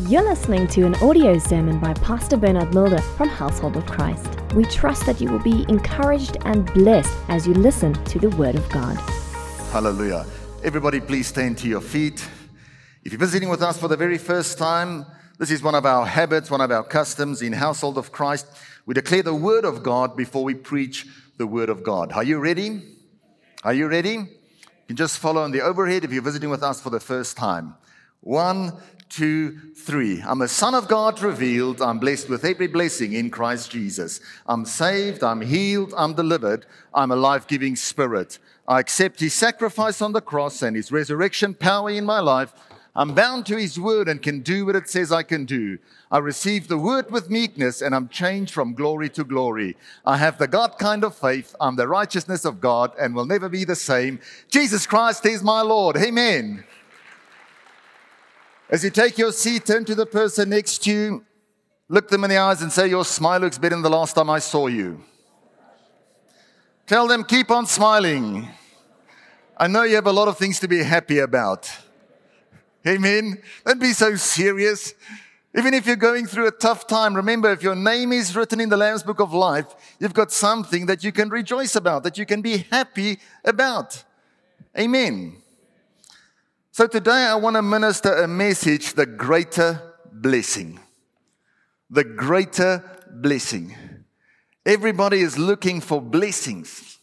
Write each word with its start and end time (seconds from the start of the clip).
You're 0.00 0.24
listening 0.24 0.66
to 0.68 0.82
an 0.84 0.94
audio 0.96 1.38
sermon 1.38 1.80
by 1.80 1.94
Pastor 1.94 2.36
Bernard 2.36 2.74
Mulder 2.74 2.98
from 2.98 3.30
Household 3.30 3.78
of 3.78 3.86
Christ. 3.86 4.28
We 4.52 4.66
trust 4.66 5.06
that 5.06 5.22
you 5.22 5.32
will 5.32 5.42
be 5.42 5.64
encouraged 5.70 6.36
and 6.44 6.70
blessed 6.74 7.16
as 7.28 7.46
you 7.46 7.54
listen 7.54 7.94
to 8.04 8.18
the 8.18 8.28
Word 8.36 8.56
of 8.56 8.68
God. 8.68 8.98
Hallelujah. 9.72 10.26
Everybody, 10.62 11.00
please 11.00 11.28
stand 11.28 11.56
to 11.58 11.66
your 11.66 11.80
feet. 11.80 12.28
If 13.04 13.12
you're 13.12 13.18
visiting 13.18 13.48
with 13.48 13.62
us 13.62 13.78
for 13.78 13.88
the 13.88 13.96
very 13.96 14.18
first 14.18 14.58
time, 14.58 15.06
this 15.38 15.50
is 15.50 15.62
one 15.62 15.74
of 15.74 15.86
our 15.86 16.04
habits, 16.04 16.50
one 16.50 16.60
of 16.60 16.70
our 16.70 16.84
customs 16.84 17.40
in 17.40 17.54
Household 17.54 17.96
of 17.96 18.12
Christ. 18.12 18.46
We 18.84 18.92
declare 18.92 19.22
the 19.22 19.34
Word 19.34 19.64
of 19.64 19.82
God 19.82 20.14
before 20.14 20.44
we 20.44 20.54
preach 20.54 21.06
the 21.38 21.46
Word 21.46 21.70
of 21.70 21.82
God. 21.82 22.12
Are 22.12 22.22
you 22.22 22.38
ready? 22.38 22.82
Are 23.64 23.72
you 23.72 23.88
ready? 23.88 24.12
You 24.12 24.88
can 24.88 24.96
just 24.96 25.18
follow 25.18 25.42
on 25.42 25.52
the 25.52 25.62
overhead 25.62 26.04
if 26.04 26.12
you're 26.12 26.20
visiting 26.20 26.50
with 26.50 26.62
us 26.62 26.82
for 26.82 26.90
the 26.90 27.00
first 27.00 27.38
time. 27.38 27.76
One, 28.20 28.72
two, 29.08 29.58
three. 29.74 30.22
I'm 30.22 30.42
a 30.42 30.48
son 30.48 30.74
of 30.74 30.88
God 30.88 31.22
revealed. 31.22 31.80
I'm 31.80 31.98
blessed 31.98 32.28
with 32.28 32.44
every 32.44 32.66
blessing 32.66 33.12
in 33.12 33.30
Christ 33.30 33.70
Jesus. 33.70 34.20
I'm 34.46 34.64
saved. 34.64 35.22
I'm 35.22 35.40
healed. 35.40 35.94
I'm 35.96 36.14
delivered. 36.14 36.66
I'm 36.92 37.10
a 37.10 37.16
life 37.16 37.46
giving 37.46 37.76
spirit. 37.76 38.38
I 38.68 38.80
accept 38.80 39.20
his 39.20 39.34
sacrifice 39.34 40.02
on 40.02 40.12
the 40.12 40.20
cross 40.20 40.62
and 40.62 40.74
his 40.74 40.90
resurrection 40.90 41.54
power 41.54 41.90
in 41.90 42.04
my 42.04 42.20
life. 42.20 42.52
I'm 42.96 43.14
bound 43.14 43.44
to 43.46 43.56
his 43.56 43.78
word 43.78 44.08
and 44.08 44.22
can 44.22 44.40
do 44.40 44.64
what 44.64 44.74
it 44.74 44.88
says 44.88 45.12
I 45.12 45.22
can 45.22 45.44
do. 45.44 45.78
I 46.10 46.16
receive 46.18 46.66
the 46.66 46.78
word 46.78 47.10
with 47.10 47.28
meekness 47.28 47.82
and 47.82 47.94
I'm 47.94 48.08
changed 48.08 48.54
from 48.54 48.72
glory 48.72 49.10
to 49.10 49.22
glory. 49.22 49.76
I 50.06 50.16
have 50.16 50.38
the 50.38 50.48
God 50.48 50.78
kind 50.78 51.04
of 51.04 51.14
faith. 51.14 51.54
I'm 51.60 51.76
the 51.76 51.88
righteousness 51.88 52.46
of 52.46 52.58
God 52.58 52.92
and 52.98 53.14
will 53.14 53.26
never 53.26 53.50
be 53.50 53.64
the 53.64 53.76
same. 53.76 54.18
Jesus 54.48 54.86
Christ 54.86 55.26
is 55.26 55.42
my 55.42 55.60
Lord. 55.60 55.98
Amen. 55.98 56.64
As 58.68 58.82
you 58.82 58.90
take 58.90 59.16
your 59.16 59.30
seat, 59.30 59.64
turn 59.64 59.84
to 59.84 59.94
the 59.94 60.06
person 60.06 60.50
next 60.50 60.82
to 60.84 60.90
you, 60.90 61.24
look 61.88 62.08
them 62.08 62.24
in 62.24 62.30
the 62.30 62.36
eyes 62.36 62.62
and 62.62 62.72
say, 62.72 62.88
Your 62.88 63.04
smile 63.04 63.40
looks 63.40 63.58
better 63.58 63.76
than 63.76 63.82
the 63.82 63.90
last 63.90 64.14
time 64.14 64.28
I 64.28 64.40
saw 64.40 64.66
you. 64.66 65.04
Tell 66.86 67.06
them, 67.06 67.24
keep 67.24 67.50
on 67.50 67.66
smiling. 67.66 68.48
I 69.56 69.68
know 69.68 69.82
you 69.82 69.94
have 69.94 70.06
a 70.06 70.12
lot 70.12 70.28
of 70.28 70.36
things 70.36 70.60
to 70.60 70.68
be 70.68 70.82
happy 70.82 71.18
about. 71.18 71.70
Amen. 72.86 73.40
Don't 73.64 73.80
be 73.80 73.92
so 73.92 74.14
serious. 74.16 74.94
Even 75.56 75.72
if 75.72 75.86
you're 75.86 75.96
going 75.96 76.26
through 76.26 76.48
a 76.48 76.52
tough 76.52 76.86
time, 76.86 77.14
remember 77.14 77.50
if 77.50 77.62
your 77.62 77.74
name 77.74 78.12
is 78.12 78.36
written 78.36 78.60
in 78.60 78.68
the 78.68 78.76
Lamb's 78.76 79.02
Book 79.02 79.20
of 79.20 79.32
Life, 79.32 79.66
you've 79.98 80.12
got 80.12 80.30
something 80.30 80.86
that 80.86 81.02
you 81.02 81.12
can 81.12 81.28
rejoice 81.28 81.74
about, 81.76 82.02
that 82.02 82.18
you 82.18 82.26
can 82.26 82.42
be 82.42 82.66
happy 82.70 83.18
about. 83.44 84.04
Amen. 84.78 85.42
So 86.76 86.86
today 86.86 87.24
I 87.24 87.36
want 87.36 87.56
to 87.56 87.62
minister 87.62 88.12
a 88.12 88.28
message 88.28 88.92
the 88.92 89.06
greater 89.06 89.94
blessing. 90.12 90.78
The 91.88 92.04
greater 92.04 92.84
blessing. 93.10 93.74
Everybody 94.66 95.20
is 95.20 95.38
looking 95.38 95.80
for 95.80 96.02
blessings, 96.02 96.98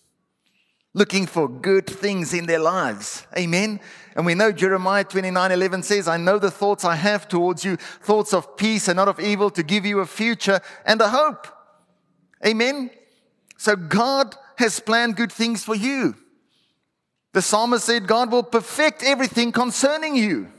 looking 0.94 1.26
for 1.26 1.50
good 1.50 1.88
things 1.88 2.36
in 2.36 2.46
their 2.46 2.60
lives. 2.60 3.26
Amen. 3.36 3.80
And 4.16 4.28
we 4.28 4.36
know 4.36 4.52
Jeremiah 4.52 5.06
29 5.06 5.52
11 5.52 5.82
says, 5.82 6.08
I 6.08 6.18
know 6.18 6.38
the 6.38 6.52
thoughts 6.52 6.86
I 6.86 6.94
have 6.94 7.28
towards 7.28 7.66
you, 7.66 7.78
thoughts 7.78 8.32
of 8.32 8.56
peace 8.56 8.88
and 8.88 8.98
not 8.98 9.08
of 9.08 9.20
evil, 9.20 9.50
to 9.50 9.64
give 9.64 9.88
you 9.88 10.02
a 10.02 10.06
future 10.06 10.62
and 10.86 11.02
a 11.02 11.10
hope. 11.10 11.48
Amen. 12.46 12.92
So 13.58 13.76
God 13.76 14.36
has 14.58 14.80
planned 14.80 15.16
good 15.16 15.32
things 15.32 15.64
for 15.64 15.74
you. 15.74 16.14
The 17.34 17.42
psalmist 17.42 17.86
said, 17.86 18.08
God 18.08 18.32
will 18.32 18.44
perfect 18.44 19.04
everything 19.04 19.52
concerning 19.52 20.16
you. 20.16 20.50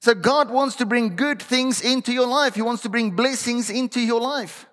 So 0.00 0.14
God 0.14 0.50
wants 0.50 0.76
to 0.76 0.86
bring 0.86 1.16
good 1.16 1.42
things 1.42 1.80
into 1.80 2.12
your 2.12 2.26
life. 2.26 2.54
He 2.54 2.62
wants 2.62 2.82
to 2.82 2.88
bring 2.88 3.12
blessings 3.12 3.70
into 3.70 4.00
your 4.00 4.20
life. 4.20 4.66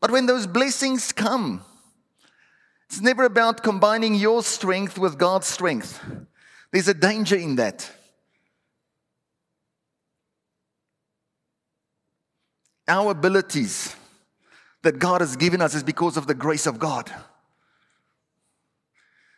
But 0.00 0.10
when 0.10 0.26
those 0.26 0.46
blessings 0.46 1.12
come, 1.12 1.62
it's 2.88 3.00
never 3.00 3.24
about 3.24 3.62
combining 3.62 4.14
your 4.14 4.42
strength 4.42 4.98
with 4.98 5.18
God's 5.18 5.46
strength. 5.46 6.02
There's 6.72 6.88
a 6.88 6.94
danger 6.94 7.36
in 7.36 7.56
that. 7.56 7.90
Our 12.88 13.12
abilities 13.12 13.94
that 14.82 14.98
God 14.98 15.20
has 15.20 15.36
given 15.36 15.62
us 15.62 15.74
is 15.74 15.82
because 15.82 16.16
of 16.16 16.26
the 16.26 16.34
grace 16.34 16.66
of 16.66 16.78
God. 16.78 17.10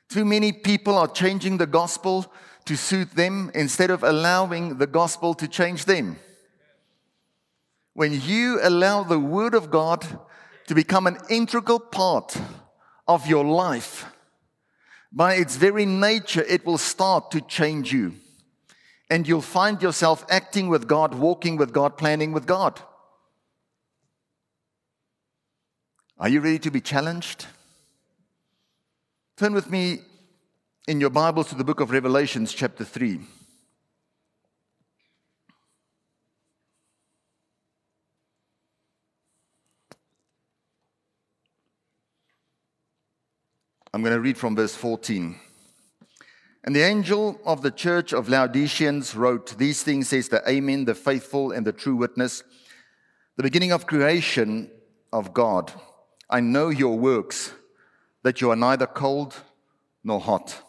Too 0.08 0.24
many 0.24 0.52
people 0.52 0.96
are 0.96 1.08
changing 1.08 1.58
the 1.58 1.66
gospel 1.66 2.32
to 2.66 2.76
suit 2.76 3.12
them 3.12 3.50
instead 3.54 3.90
of 3.90 4.02
allowing 4.02 4.78
the 4.78 4.86
gospel 4.86 5.34
to 5.34 5.48
change 5.48 5.84
them. 5.84 6.16
When 7.94 8.20
you 8.20 8.58
allow 8.62 9.02
the 9.02 9.18
Word 9.18 9.54
of 9.54 9.70
God 9.70 10.06
to 10.66 10.74
become 10.74 11.06
an 11.06 11.18
integral 11.30 11.80
part 11.80 12.36
of 13.08 13.26
your 13.26 13.44
life, 13.44 14.06
by 15.12 15.34
its 15.34 15.56
very 15.56 15.86
nature, 15.86 16.42
it 16.42 16.66
will 16.66 16.78
start 16.78 17.30
to 17.30 17.40
change 17.40 17.92
you. 17.92 18.14
And 19.08 19.26
you'll 19.26 19.40
find 19.40 19.80
yourself 19.80 20.26
acting 20.28 20.68
with 20.68 20.88
God, 20.88 21.14
walking 21.14 21.56
with 21.56 21.72
God, 21.72 21.96
planning 21.96 22.32
with 22.32 22.46
God. 22.46 22.80
Are 26.18 26.28
you 26.28 26.40
ready 26.40 26.58
to 26.58 26.70
be 26.70 26.80
challenged? 26.80 27.46
Turn 29.36 29.52
with 29.52 29.70
me 29.70 30.00
in 30.88 30.98
your 30.98 31.10
Bibles 31.10 31.50
to 31.50 31.54
the 31.56 31.62
book 31.62 31.80
of 31.80 31.90
Revelations, 31.90 32.54
chapter 32.54 32.84
3. 32.84 33.20
I'm 43.92 44.00
going 44.00 44.14
to 44.14 44.20
read 44.20 44.38
from 44.38 44.56
verse 44.56 44.74
14. 44.74 45.38
And 46.64 46.74
the 46.74 46.80
angel 46.80 47.38
of 47.44 47.60
the 47.60 47.70
church 47.70 48.14
of 48.14 48.30
Laodiceans 48.30 49.14
wrote, 49.14 49.58
These 49.58 49.82
things 49.82 50.08
says 50.08 50.30
the 50.30 50.42
Amen, 50.48 50.86
the 50.86 50.94
faithful 50.94 51.52
and 51.52 51.66
the 51.66 51.74
true 51.74 51.96
witness, 51.96 52.42
the 53.36 53.42
beginning 53.42 53.72
of 53.72 53.86
creation 53.86 54.70
of 55.12 55.34
God. 55.34 55.74
I 56.30 56.40
know 56.40 56.70
your 56.70 56.98
works 56.98 57.52
that 58.26 58.40
you 58.40 58.50
are 58.50 58.56
neither 58.56 58.88
cold 58.88 59.36
nor 60.02 60.18
hot. 60.18 60.60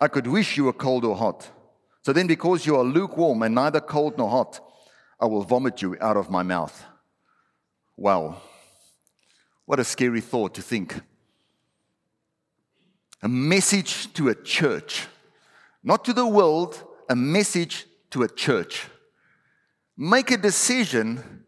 I 0.00 0.08
could 0.08 0.26
wish 0.26 0.56
you 0.56 0.64
were 0.64 0.72
cold 0.72 1.04
or 1.04 1.14
hot. 1.14 1.50
So 2.00 2.14
then, 2.14 2.26
because 2.26 2.64
you 2.64 2.76
are 2.76 2.82
lukewarm 2.82 3.42
and 3.42 3.54
neither 3.54 3.78
cold 3.78 4.16
nor 4.16 4.30
hot, 4.30 4.60
I 5.20 5.26
will 5.26 5.42
vomit 5.42 5.82
you 5.82 5.98
out 6.00 6.16
of 6.16 6.30
my 6.30 6.42
mouth. 6.42 6.82
Wow. 7.94 8.40
What 9.66 9.80
a 9.80 9.84
scary 9.84 10.22
thought 10.22 10.54
to 10.54 10.62
think. 10.62 10.98
A 13.22 13.28
message 13.28 14.10
to 14.14 14.30
a 14.30 14.34
church, 14.34 15.08
not 15.84 16.06
to 16.06 16.14
the 16.14 16.26
world, 16.26 16.82
a 17.10 17.14
message 17.14 17.84
to 18.12 18.22
a 18.22 18.28
church. 18.28 18.86
Make 19.94 20.30
a 20.30 20.38
decision 20.38 21.44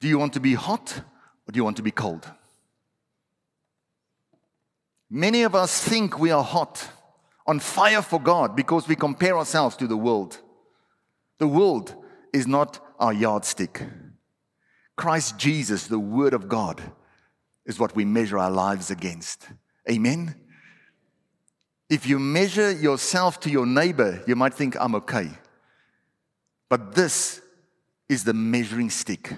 do 0.00 0.08
you 0.08 0.18
want 0.18 0.32
to 0.32 0.40
be 0.40 0.54
hot 0.54 1.02
or 1.46 1.52
do 1.52 1.56
you 1.56 1.62
want 1.62 1.76
to 1.76 1.84
be 1.84 1.92
cold? 1.92 2.28
Many 5.10 5.42
of 5.42 5.54
us 5.54 5.82
think 5.82 6.18
we 6.18 6.30
are 6.30 6.44
hot, 6.44 6.86
on 7.46 7.60
fire 7.60 8.02
for 8.02 8.20
God, 8.20 8.54
because 8.54 8.86
we 8.86 8.94
compare 8.94 9.38
ourselves 9.38 9.76
to 9.76 9.86
the 9.86 9.96
world. 9.96 10.38
The 11.38 11.48
world 11.48 11.94
is 12.32 12.46
not 12.46 12.78
our 12.98 13.12
yardstick. 13.12 13.82
Christ 14.96 15.38
Jesus, 15.38 15.86
the 15.86 15.98
Word 15.98 16.34
of 16.34 16.48
God, 16.48 16.82
is 17.64 17.78
what 17.78 17.94
we 17.94 18.04
measure 18.04 18.38
our 18.38 18.50
lives 18.50 18.90
against. 18.90 19.48
Amen? 19.88 20.34
If 21.88 22.06
you 22.06 22.18
measure 22.18 22.70
yourself 22.72 23.40
to 23.40 23.50
your 23.50 23.64
neighbor, 23.64 24.22
you 24.26 24.36
might 24.36 24.52
think, 24.52 24.76
I'm 24.78 24.94
okay. 24.96 25.30
But 26.68 26.94
this 26.94 27.40
is 28.08 28.24
the 28.24 28.34
measuring 28.34 28.90
stick 28.90 29.32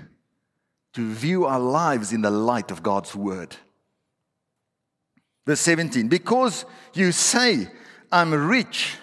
to 0.94 1.12
view 1.12 1.44
our 1.44 1.60
lives 1.60 2.12
in 2.12 2.22
the 2.22 2.30
light 2.30 2.72
of 2.72 2.82
God's 2.82 3.14
Word. 3.14 3.56
Verse 5.46 5.60
17, 5.60 6.08
because 6.08 6.64
you 6.94 7.12
say, 7.12 7.68
I'm 8.12 8.32
rich, 8.32 8.96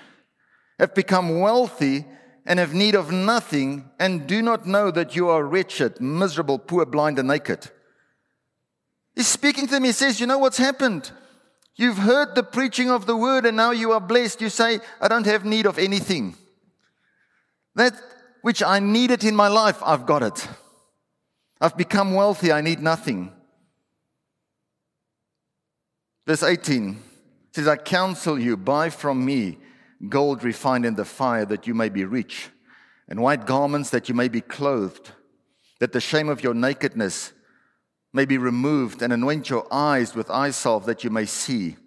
have 0.79 0.93
become 0.93 1.39
wealthy, 1.39 2.05
and 2.45 2.59
have 2.59 2.73
need 2.73 2.95
of 2.95 3.11
nothing, 3.11 3.89
and 3.99 4.25
do 4.25 4.41
not 4.41 4.65
know 4.65 4.89
that 4.91 5.15
you 5.15 5.27
are 5.29 5.43
wretched, 5.43 5.99
miserable, 5.99 6.57
poor, 6.57 6.85
blind, 6.85 7.19
and 7.19 7.27
naked. 7.27 7.69
He's 9.15 9.27
speaking 9.27 9.65
to 9.65 9.71
them. 9.71 9.83
He 9.83 9.91
says, 9.91 10.19
You 10.19 10.27
know 10.27 10.37
what's 10.37 10.57
happened? 10.57 11.11
You've 11.75 11.97
heard 11.97 12.35
the 12.35 12.43
preaching 12.43 12.89
of 12.89 13.05
the 13.05 13.17
word, 13.17 13.45
and 13.45 13.57
now 13.57 13.71
you 13.71 13.91
are 13.91 13.99
blessed. 13.99 14.41
You 14.41 14.49
say, 14.49 14.79
I 15.01 15.07
don't 15.07 15.25
have 15.25 15.43
need 15.43 15.65
of 15.65 15.77
anything. 15.77 16.35
That 17.75 17.93
which 18.41 18.63
I 18.63 18.79
needed 18.79 19.23
in 19.23 19.35
my 19.35 19.47
life, 19.47 19.79
I've 19.83 20.05
got 20.05 20.23
it. 20.23 20.47
I've 21.59 21.75
become 21.75 22.13
wealthy, 22.13 22.51
I 22.51 22.61
need 22.61 22.79
nothing. 22.79 23.31
Verse 26.27 26.43
18 26.43 27.01
says, 27.53 27.69
I 27.69 27.77
counsel 27.77 28.37
you, 28.37 28.57
buy 28.57 28.89
from 28.89 29.23
me 29.23 29.57
gold 30.09 30.43
refined 30.43 30.85
in 30.85 30.95
the 30.95 31.05
fire 31.05 31.45
that 31.45 31.65
you 31.65 31.73
may 31.73 31.87
be 31.87 32.03
rich, 32.03 32.49
and 33.07 33.21
white 33.21 33.45
garments 33.45 33.89
that 33.91 34.09
you 34.09 34.13
may 34.13 34.27
be 34.27 34.41
clothed, 34.41 35.11
that 35.79 35.93
the 35.93 36.01
shame 36.01 36.27
of 36.27 36.43
your 36.43 36.53
nakedness 36.53 37.31
may 38.11 38.25
be 38.25 38.37
removed, 38.37 39.01
and 39.01 39.13
anoint 39.13 39.49
your 39.49 39.65
eyes 39.71 40.15
with 40.15 40.29
eye 40.29 40.51
salve 40.51 40.85
that 40.85 41.03
you 41.03 41.09
may 41.09 41.25
see. 41.25 41.77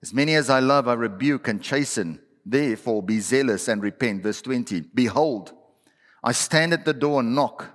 As 0.00 0.14
many 0.14 0.34
as 0.34 0.48
I 0.48 0.60
love, 0.60 0.86
I 0.86 0.94
rebuke 0.94 1.48
and 1.48 1.60
chasten. 1.60 2.20
Therefore, 2.46 3.02
be 3.02 3.18
zealous 3.18 3.66
and 3.66 3.82
repent. 3.82 4.22
Verse 4.22 4.40
20 4.42 4.80
Behold, 4.94 5.52
I 6.22 6.32
stand 6.32 6.72
at 6.72 6.84
the 6.84 6.94
door 6.94 7.20
and 7.20 7.34
knock. 7.34 7.66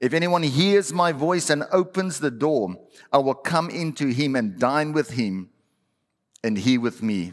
If 0.00 0.12
anyone 0.12 0.44
hears 0.44 0.92
my 0.92 1.10
voice 1.10 1.50
and 1.50 1.64
opens 1.72 2.20
the 2.20 2.30
door, 2.30 2.76
I 3.12 3.18
will 3.18 3.34
come 3.34 3.68
into 3.68 4.08
him 4.08 4.36
and 4.36 4.58
dine 4.58 4.92
with 4.92 5.10
him, 5.10 5.50
and 6.46 6.56
he 6.56 6.78
with 6.78 7.02
me. 7.02 7.32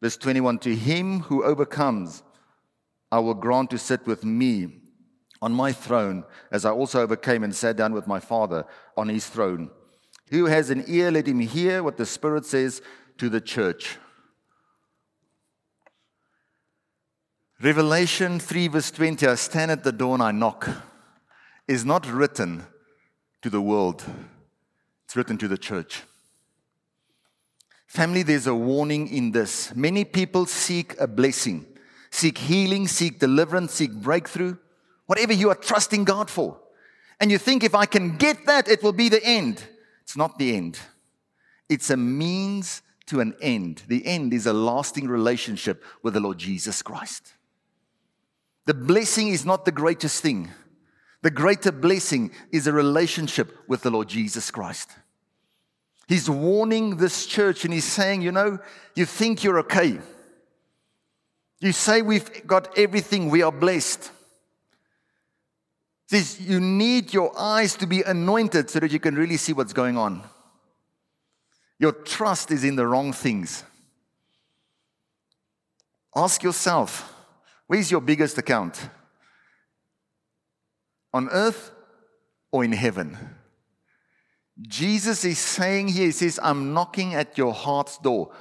Verse 0.00 0.16
21 0.16 0.58
To 0.60 0.74
him 0.74 1.20
who 1.22 1.42
overcomes, 1.42 2.22
I 3.10 3.18
will 3.18 3.34
grant 3.34 3.70
to 3.70 3.78
sit 3.78 4.06
with 4.06 4.24
me 4.24 4.68
on 5.42 5.52
my 5.52 5.72
throne, 5.72 6.24
as 6.52 6.64
I 6.64 6.70
also 6.70 7.02
overcame 7.02 7.42
and 7.42 7.54
sat 7.54 7.76
down 7.76 7.92
with 7.92 8.06
my 8.06 8.20
Father 8.20 8.64
on 8.96 9.08
his 9.08 9.26
throne. 9.26 9.70
Who 10.30 10.46
has 10.46 10.70
an 10.70 10.84
ear, 10.86 11.10
let 11.10 11.26
him 11.26 11.40
hear 11.40 11.82
what 11.82 11.96
the 11.96 12.06
Spirit 12.06 12.46
says 12.46 12.82
to 13.18 13.28
the 13.28 13.40
church. 13.40 13.98
Revelation 17.60 18.38
3, 18.38 18.68
verse 18.68 18.92
20 18.92 19.26
I 19.26 19.34
stand 19.34 19.72
at 19.72 19.82
the 19.82 19.92
door 19.92 20.14
and 20.14 20.22
I 20.22 20.30
knock, 20.30 20.68
is 21.66 21.84
not 21.84 22.06
written 22.06 22.64
to 23.42 23.50
the 23.50 23.60
world, 23.60 24.04
it's 25.04 25.16
written 25.16 25.36
to 25.38 25.48
the 25.48 25.58
church. 25.58 26.04
Family, 27.90 28.22
there's 28.22 28.46
a 28.46 28.54
warning 28.54 29.08
in 29.08 29.32
this. 29.32 29.74
Many 29.74 30.04
people 30.04 30.46
seek 30.46 30.94
a 31.00 31.08
blessing 31.08 31.66
seek 32.12 32.38
healing, 32.38 32.86
seek 32.86 33.18
deliverance, 33.18 33.74
seek 33.74 33.92
breakthrough, 33.92 34.56
whatever 35.06 35.32
you 35.32 35.48
are 35.48 35.56
trusting 35.56 36.04
God 36.04 36.28
for. 36.28 36.60
And 37.20 37.30
you 37.30 37.38
think 37.38 37.64
if 37.64 37.74
I 37.74 37.86
can 37.86 38.16
get 38.16 38.46
that, 38.46 38.68
it 38.68 38.82
will 38.82 38.92
be 38.92 39.08
the 39.08 39.24
end. 39.24 39.62
It's 40.02 40.16
not 40.16 40.38
the 40.38 40.56
end, 40.56 40.78
it's 41.68 41.90
a 41.90 41.96
means 41.96 42.82
to 43.06 43.20
an 43.20 43.34
end. 43.40 43.82
The 43.88 44.06
end 44.06 44.32
is 44.32 44.46
a 44.46 44.52
lasting 44.52 45.08
relationship 45.08 45.82
with 46.02 46.14
the 46.14 46.20
Lord 46.20 46.38
Jesus 46.38 46.82
Christ. 46.82 47.34
The 48.66 48.74
blessing 48.74 49.28
is 49.28 49.44
not 49.44 49.64
the 49.64 49.72
greatest 49.72 50.22
thing. 50.22 50.50
The 51.22 51.30
greater 51.30 51.72
blessing 51.72 52.30
is 52.52 52.68
a 52.68 52.72
relationship 52.72 53.56
with 53.66 53.82
the 53.82 53.90
Lord 53.90 54.08
Jesus 54.08 54.50
Christ. 54.50 54.90
He's 56.10 56.28
warning 56.28 56.96
this 56.96 57.24
church 57.24 57.64
and 57.64 57.72
he's 57.72 57.84
saying, 57.84 58.22
you 58.22 58.32
know, 58.32 58.58
you 58.96 59.06
think 59.06 59.44
you're 59.44 59.60
okay. 59.60 60.00
You 61.60 61.70
say 61.70 62.02
we've 62.02 62.44
got 62.48 62.76
everything, 62.76 63.30
we 63.30 63.42
are 63.42 63.52
blessed. 63.52 64.10
Says 66.08 66.40
you 66.40 66.58
need 66.58 67.14
your 67.14 67.32
eyes 67.38 67.76
to 67.76 67.86
be 67.86 68.02
anointed 68.02 68.70
so 68.70 68.80
that 68.80 68.90
you 68.90 68.98
can 68.98 69.14
really 69.14 69.36
see 69.36 69.52
what's 69.52 69.72
going 69.72 69.96
on. 69.96 70.24
Your 71.78 71.92
trust 71.92 72.50
is 72.50 72.64
in 72.64 72.74
the 72.74 72.88
wrong 72.88 73.12
things. 73.12 73.62
Ask 76.16 76.42
yourself, 76.42 77.14
where's 77.68 77.88
your 77.88 78.00
biggest 78.00 78.36
account? 78.36 78.88
On 81.14 81.28
earth 81.28 81.70
or 82.50 82.64
in 82.64 82.72
heaven? 82.72 83.16
Jesus 84.62 85.24
is 85.24 85.38
saying 85.38 85.88
here, 85.88 86.06
He 86.06 86.12
says, 86.12 86.38
I'm 86.42 86.74
knocking 86.74 87.14
at 87.14 87.38
your 87.38 87.52
heart's 87.52 87.98
door. 87.98 88.32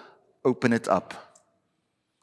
Open 0.43 0.73
it 0.73 0.87
up. 0.87 1.13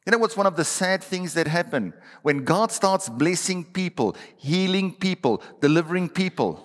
You 0.05 0.13
know 0.13 0.19
what's 0.19 0.37
one 0.37 0.47
of 0.47 0.57
the 0.57 0.65
sad 0.65 1.03
things 1.03 1.35
that 1.35 1.49
happen? 1.49 1.93
When 2.23 2.45
God 2.45 2.71
starts 2.71 3.09
blessing 3.09 3.65
people, 3.65 4.17
healing 4.37 4.93
people, 4.93 5.43
delivering 5.61 6.09
people, 6.09 6.63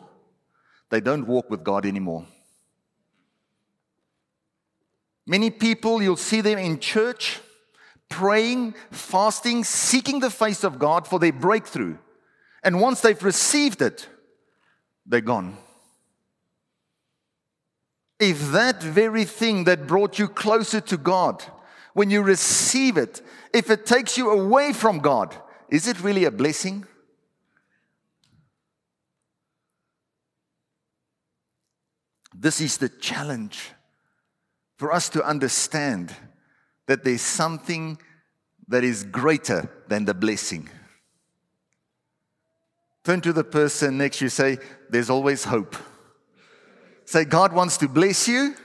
they 0.92 1.02
don't 1.02 1.26
walk 1.26 1.50
with 1.50 1.64
God 1.64 1.86
anymore. 1.86 2.26
Many 5.26 5.50
people, 5.50 6.04
you'll 6.04 6.18
see 6.18 6.42
them 6.42 6.60
in 6.60 6.80
church, 6.80 7.40
praying, 8.10 8.76
fasting, 8.92 9.64
seeking 9.64 10.20
the 10.20 10.30
face 10.30 10.64
of 10.64 10.78
God 10.78 11.08
for 11.08 11.18
their 11.20 11.32
breakthrough. 11.32 11.98
And 12.64 12.80
once 12.80 13.02
they've 13.02 13.24
received 13.24 13.82
it, 13.82 14.08
they're 15.06 15.22
gone. 15.22 15.58
If 18.22 18.52
that 18.52 18.84
very 18.84 19.26
thing 19.26 19.64
that 19.64 19.88
brought 19.88 20.20
you 20.20 20.28
closer 20.28 20.80
to 20.80 20.96
God, 20.96 21.44
when 21.96 22.12
you 22.12 22.22
receive 22.22 22.96
it, 22.96 23.20
if 23.52 23.72
it 23.72 23.88
takes 23.88 24.16
you 24.16 24.30
away 24.30 24.74
from 24.74 25.00
God, 25.00 25.36
is 25.70 25.88
it 25.88 26.00
really 26.04 26.26
a 26.26 26.32
blessing? 26.32 26.86
This 32.32 32.62
is 32.62 32.78
the 32.78 32.90
challenge 32.90 33.72
for 34.78 34.94
us 34.94 35.10
to 35.10 35.24
understand 35.26 36.16
that 36.86 37.04
there's 37.04 37.22
something 37.22 37.98
that 38.68 38.84
is 38.84 39.04
greater 39.04 39.68
than 39.88 40.06
the 40.06 40.14
blessing. 40.14 40.70
Turn 43.04 43.20
to 43.22 43.34
the 43.34 43.44
person 43.44 43.98
next 43.98 44.22
you, 44.22 44.30
say, 44.30 44.60
There's 44.92 45.10
always 45.10 45.44
hope. 45.44 45.76
Say, 47.12 47.26
God 47.26 47.52
wants 47.52 47.76
to 47.80 47.90
bless 47.90 48.26
you, 48.30 48.56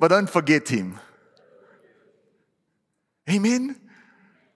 but 0.00 0.08
don't 0.08 0.28
forget 0.28 0.68
Him. 0.68 0.98
Amen? 3.30 3.80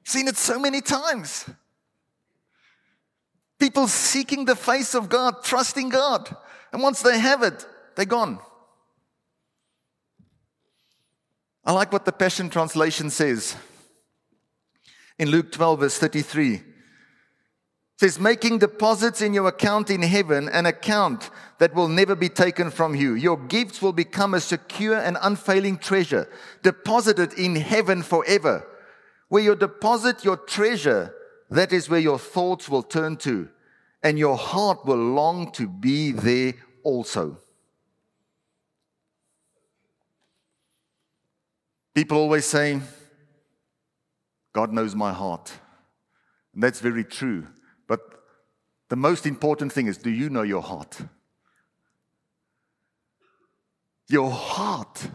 Seen 0.03 0.27
it 0.27 0.37
so 0.37 0.59
many 0.59 0.81
times. 0.81 1.49
People 3.61 3.87
seeking 3.87 4.45
the 4.45 4.57
face 4.57 4.97
of 4.97 5.09
God, 5.09 5.45
trusting 5.45 5.91
God. 5.91 6.35
And 6.73 6.83
once 6.83 7.01
they 7.01 7.17
have 7.17 7.45
it, 7.45 7.65
they're 7.95 8.07
gone. 8.07 8.41
I 11.65 11.71
like 11.71 11.93
what 11.93 12.05
the 12.05 12.11
Passion 12.11 12.51
Translation 12.51 13.09
says 13.09 13.55
in 15.17 15.31
Luke 15.31 15.53
12, 15.53 15.79
verse 15.79 15.99
33 15.99 16.61
says, 17.97 18.19
making 18.19 18.59
deposits 18.59 19.23
in 19.23 19.33
your 19.33 19.47
account 19.49 19.89
in 19.89 20.03
heaven, 20.03 20.49
an 20.49 20.67
account 20.67 21.31
that 21.59 21.75
will 21.75 21.89
never 21.89 22.17
be 22.17 22.29
taken 22.29 22.71
from 22.71 22.95
you. 22.95 23.15
Your 23.15 23.37
gifts 23.37 23.81
will 23.81 23.93
become 23.93 24.35
a 24.35 24.41
secure 24.41 24.97
and 24.97 25.17
unfailing 25.23 25.79
treasure, 25.79 26.29
deposited 26.63 27.33
in 27.35 27.55
heaven 27.57 28.03
forever. 28.03 28.67
Where 29.29 29.43
you 29.43 29.55
deposit 29.55 30.25
your 30.25 30.37
treasure, 30.37 31.15
that 31.51 31.73
is 31.73 31.89
where 31.89 32.01
your 32.01 32.19
thoughts 32.19 32.69
will 32.69 32.83
turn 32.83 33.17
to, 33.19 33.49
and 34.03 34.19
your 34.19 34.37
heart 34.37 34.85
will 34.85 34.97
long 34.97 35.53
to 35.53 35.69
be 35.69 36.11
there 36.11 36.55
also. 36.83 37.39
People 41.95 42.19
always 42.19 42.45
say, 42.45 42.81
God 44.53 44.73
knows 44.73 44.97
my 44.97 45.13
heart. 45.13 45.53
And 46.53 46.63
that's 46.63 46.81
very 46.81 47.05
true. 47.05 47.47
The 48.95 49.01
most 49.01 49.27
important 49.27 49.73
thing 49.73 49.89
is 49.89 49.99
do 49.99 50.09
you 50.09 50.31
know 50.31 50.43
your 50.43 50.63
heart? 50.63 51.01
Your 54.07 54.31
heart 54.31 55.09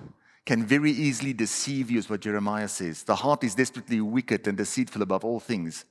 can 0.46 0.66
very 0.66 0.92
easily 0.92 1.32
deceive 1.32 1.90
you, 1.90 1.98
is 1.98 2.10
what 2.10 2.20
Jeremiah 2.20 2.68
says. 2.68 3.04
The 3.04 3.16
heart 3.16 3.42
is 3.46 3.56
desperately 3.56 4.02
wicked 4.02 4.50
and 4.50 4.58
deceitful 4.58 5.02
above 5.02 5.24
all 5.24 5.40
things. 5.40 5.86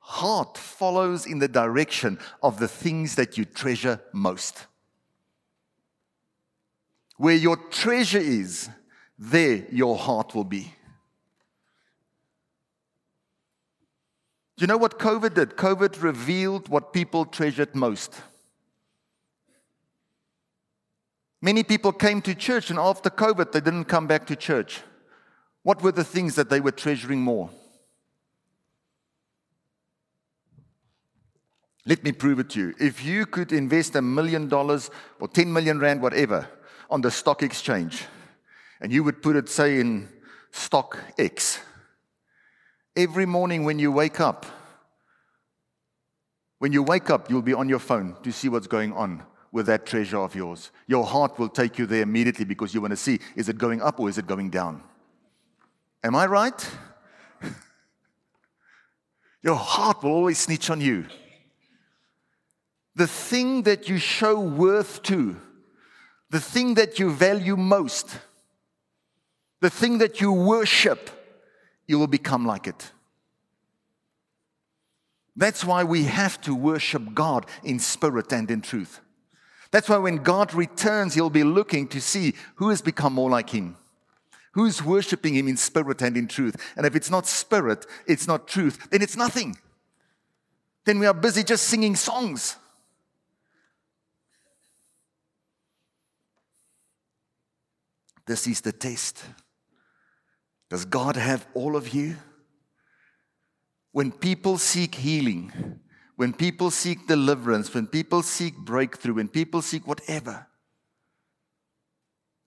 Heart 0.00 0.58
follows 0.58 1.24
in 1.24 1.38
the 1.38 1.48
direction 1.48 2.18
of 2.42 2.58
the 2.58 2.68
things 2.68 3.14
that 3.14 3.38
you 3.38 3.46
treasure 3.46 3.98
most. 4.12 4.66
Where 7.16 7.36
your 7.36 7.56
treasure 7.56 8.18
is, 8.18 8.68
there 9.18 9.64
your 9.70 9.96
heart 9.96 10.34
will 10.34 10.44
be. 10.44 10.74
You 14.62 14.68
know 14.68 14.76
what 14.76 14.98
COVID 14.98 15.34
did? 15.34 15.56
COVID 15.56 16.00
revealed 16.02 16.68
what 16.68 16.92
people 16.92 17.24
treasured 17.24 17.74
most. 17.74 18.14
Many 21.40 21.64
people 21.64 21.90
came 21.90 22.22
to 22.22 22.34
church, 22.34 22.70
and 22.70 22.78
after 22.78 23.10
COVID, 23.10 23.50
they 23.50 23.60
didn't 23.60 23.86
come 23.86 24.06
back 24.06 24.24
to 24.28 24.36
church. 24.36 24.80
What 25.64 25.82
were 25.82 25.90
the 25.90 26.04
things 26.04 26.36
that 26.36 26.48
they 26.48 26.60
were 26.60 26.70
treasuring 26.70 27.20
more? 27.20 27.50
Let 31.84 32.04
me 32.04 32.12
prove 32.12 32.38
it 32.38 32.50
to 32.50 32.60
you. 32.60 32.74
If 32.78 33.04
you 33.04 33.26
could 33.26 33.50
invest 33.50 33.96
a 33.96 34.02
million 34.02 34.48
dollars 34.48 34.88
or 35.18 35.26
10 35.26 35.52
million 35.52 35.80
rand, 35.80 36.00
whatever, 36.00 36.48
on 36.88 37.00
the 37.00 37.10
stock 37.10 37.42
exchange, 37.42 38.04
and 38.80 38.92
you 38.92 39.02
would 39.02 39.22
put 39.22 39.34
it, 39.34 39.48
say, 39.48 39.80
in 39.80 40.08
stock 40.52 40.96
X, 41.18 41.58
every 42.96 43.26
morning 43.26 43.64
when 43.64 43.78
you 43.78 43.90
wake 43.90 44.20
up, 44.20 44.46
when 46.58 46.72
you 46.72 46.82
wake 46.82 47.10
up, 47.10 47.28
you'll 47.28 47.42
be 47.42 47.54
on 47.54 47.68
your 47.68 47.78
phone 47.78 48.16
to 48.22 48.32
see 48.32 48.48
what's 48.48 48.66
going 48.66 48.92
on 48.92 49.22
with 49.50 49.66
that 49.66 49.84
treasure 49.84 50.18
of 50.18 50.34
yours. 50.34 50.70
Your 50.86 51.04
heart 51.04 51.38
will 51.38 51.48
take 51.48 51.78
you 51.78 51.86
there 51.86 52.02
immediately 52.02 52.44
because 52.44 52.72
you 52.72 52.80
want 52.80 52.92
to 52.92 52.96
see 52.96 53.18
is 53.36 53.48
it 53.48 53.58
going 53.58 53.82
up 53.82 54.00
or 54.00 54.08
is 54.08 54.18
it 54.18 54.26
going 54.26 54.50
down? 54.50 54.82
Am 56.04 56.16
I 56.16 56.26
right? 56.26 56.70
Your 59.42 59.56
heart 59.56 60.02
will 60.02 60.12
always 60.12 60.38
snitch 60.38 60.70
on 60.70 60.80
you. 60.80 61.06
The 62.94 63.06
thing 63.06 63.62
that 63.62 63.88
you 63.88 63.98
show 63.98 64.38
worth 64.38 65.02
to, 65.04 65.36
the 66.30 66.40
thing 66.40 66.74
that 66.74 66.98
you 66.98 67.12
value 67.12 67.56
most, 67.56 68.18
the 69.60 69.70
thing 69.70 69.98
that 69.98 70.20
you 70.20 70.32
worship, 70.32 71.10
you 71.92 71.98
will 71.98 72.06
become 72.06 72.46
like 72.46 72.66
it. 72.66 72.90
That's 75.36 75.62
why 75.62 75.84
we 75.84 76.04
have 76.04 76.40
to 76.40 76.54
worship 76.54 77.12
God 77.12 77.44
in 77.62 77.78
spirit 77.78 78.32
and 78.32 78.50
in 78.50 78.62
truth. 78.62 79.00
That's 79.70 79.90
why 79.90 79.98
when 79.98 80.16
God 80.16 80.54
returns, 80.54 81.12
He'll 81.12 81.28
be 81.28 81.44
looking 81.44 81.86
to 81.88 82.00
see 82.00 82.32
who 82.54 82.70
has 82.70 82.80
become 82.80 83.12
more 83.12 83.28
like 83.28 83.50
Him. 83.50 83.76
Who's 84.52 84.82
worshiping 84.82 85.34
Him 85.34 85.48
in 85.48 85.58
spirit 85.58 86.00
and 86.00 86.16
in 86.16 86.28
truth? 86.28 86.56
And 86.76 86.86
if 86.86 86.96
it's 86.96 87.10
not 87.10 87.26
spirit, 87.26 87.84
it's 88.06 88.26
not 88.26 88.48
truth, 88.48 88.88
then 88.90 89.02
it's 89.02 89.16
nothing. 89.16 89.58
Then 90.86 90.98
we 90.98 91.04
are 91.04 91.14
busy 91.14 91.44
just 91.44 91.64
singing 91.64 91.94
songs. 91.94 92.56
This 98.24 98.46
is 98.46 98.62
the 98.62 98.72
test. 98.72 99.22
Does 100.72 100.86
God 100.86 101.16
have 101.16 101.46
all 101.52 101.76
of 101.76 101.92
you? 101.92 102.16
When 103.90 104.10
people 104.10 104.56
seek 104.56 104.94
healing, 104.94 105.78
when 106.16 106.32
people 106.32 106.70
seek 106.70 107.06
deliverance, 107.06 107.74
when 107.74 107.86
people 107.86 108.22
seek 108.22 108.56
breakthrough, 108.56 109.12
when 109.12 109.28
people 109.28 109.60
seek 109.60 109.86
whatever, 109.86 110.46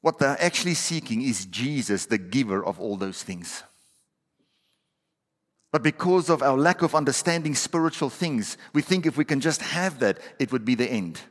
what 0.02 0.18
they're 0.18 0.42
actually 0.42 0.74
seeking 0.74 1.22
is 1.22 1.46
Jesus, 1.46 2.08
the 2.08 2.18
giver 2.18 2.66
of 2.66 2.80
all 2.80 2.98
those 2.98 3.22
things. 3.22 3.62
But 5.72 5.84
because 5.84 6.28
of 6.28 6.42
our 6.42 6.58
lack 6.58 6.82
of 6.82 6.96
understanding 6.96 7.54
spiritual 7.54 8.10
things, 8.10 8.58
we 8.74 8.82
think 8.82 9.06
if 9.06 9.18
we 9.18 9.26
can 9.26 9.40
just 9.40 9.62
have 9.62 10.00
that, 10.00 10.18
it 10.40 10.52
would 10.52 10.66
be 10.66 10.74
the 10.74 10.92
end. 10.92 11.22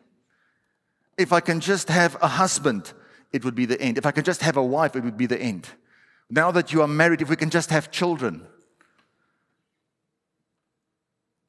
If 1.18 1.32
I 1.32 1.40
can 1.40 1.58
just 1.58 1.88
have 1.88 2.16
a 2.22 2.28
husband, 2.28 2.92
it 3.32 3.44
would 3.44 3.56
be 3.56 3.66
the 3.66 3.80
end. 3.80 3.98
If 3.98 4.06
I 4.06 4.12
can 4.12 4.22
just 4.22 4.42
have 4.42 4.56
a 4.56 4.62
wife, 4.62 4.94
it 4.94 5.02
would 5.02 5.16
be 5.16 5.26
the 5.26 5.42
end. 5.42 5.68
Now 6.30 6.50
that 6.50 6.72
you 6.72 6.82
are 6.82 6.88
married, 6.88 7.22
if 7.22 7.28
we 7.28 7.36
can 7.36 7.50
just 7.50 7.70
have 7.70 7.90
children. 7.90 8.46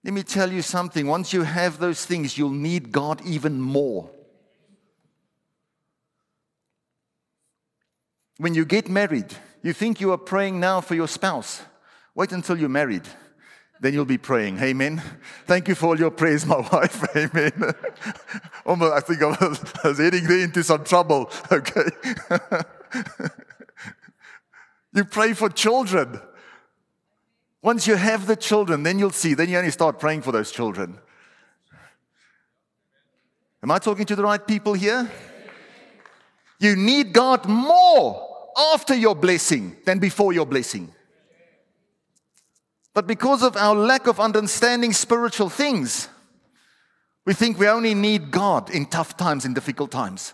Let 0.03 0.13
me 0.13 0.21
tell 0.21 0.51
you 0.51 0.61
something. 0.61 1.07
Once 1.07 1.33
you 1.33 1.41
have 1.41 1.79
those 1.79 2.05
things, 2.05 2.37
you'll 2.37 2.51
need 2.51 2.91
God 2.91 3.25
even 3.25 3.59
more. 3.59 4.09
When 8.37 8.53
you 8.53 8.65
get 8.65 8.89
married, 8.89 9.33
you 9.63 9.73
think 9.73 9.99
you 9.99 10.11
are 10.11 10.17
praying 10.17 10.59
now 10.59 10.81
for 10.81 10.93
your 10.93 11.07
spouse. 11.07 11.61
Wait 12.13 12.31
until 12.31 12.57
you're 12.59 12.69
married. 12.69 13.07
Then 13.81 13.93
you'll 13.93 14.05
be 14.05 14.17
praying. 14.17 14.59
Amen. 14.59 15.01
Thank 15.45 15.67
you 15.67 15.75
for 15.75 15.87
all 15.87 15.99
your 15.99 16.11
prayers, 16.11 16.45
my 16.45 16.57
wife. 16.71 17.03
Amen. 17.15 17.73
Almost, 18.65 18.93
I 18.93 18.99
think 18.99 19.21
I 19.21 19.27
was, 19.83 19.97
heading 19.97 20.25
there 20.25 20.39
into 20.39 20.63
some 20.63 20.83
trouble. 20.83 21.31
Okay. 21.51 21.89
you 24.95 25.03
pray 25.03 25.33
for 25.33 25.49
children. 25.49 26.19
Once 27.61 27.85
you 27.85 27.95
have 27.95 28.27
the 28.27 28.35
children, 28.35 28.83
then 28.83 28.97
you'll 28.97 29.11
see. 29.11 29.33
Then 29.33 29.49
you 29.49 29.57
only 29.57 29.71
start 29.71 29.99
praying 29.99 30.21
for 30.21 30.31
those 30.31 30.51
children. 30.51 30.97
Am 33.61 33.71
I 33.71 33.79
talking 33.79 34.05
to 34.05 34.15
the 34.15 34.23
right 34.23 34.45
people 34.45 34.73
here? 34.73 35.11
You 36.59 36.75
need 36.75 37.11
God 37.11 37.45
more 37.45 38.25
after 38.73 38.95
your 38.95 39.15
blessing 39.15 39.75
than 39.85 39.99
before 39.99 40.31
your 40.31 40.45
blessing. 40.45 40.93
But 42.93 43.07
because 43.07 43.43
of 43.43 43.57
our 43.57 43.75
lack 43.75 44.07
of 44.07 44.21
understanding 44.21 44.93
spiritual 44.93 45.49
things, 45.49 46.07
we 47.25 47.33
think 47.33 47.59
we 47.59 47.67
only 47.67 47.93
need 47.93 48.31
God 48.31 48.69
in 48.69 48.85
tough 48.85 49.17
times, 49.17 49.43
in 49.43 49.53
difficult 49.53 49.91
times. 49.91 50.33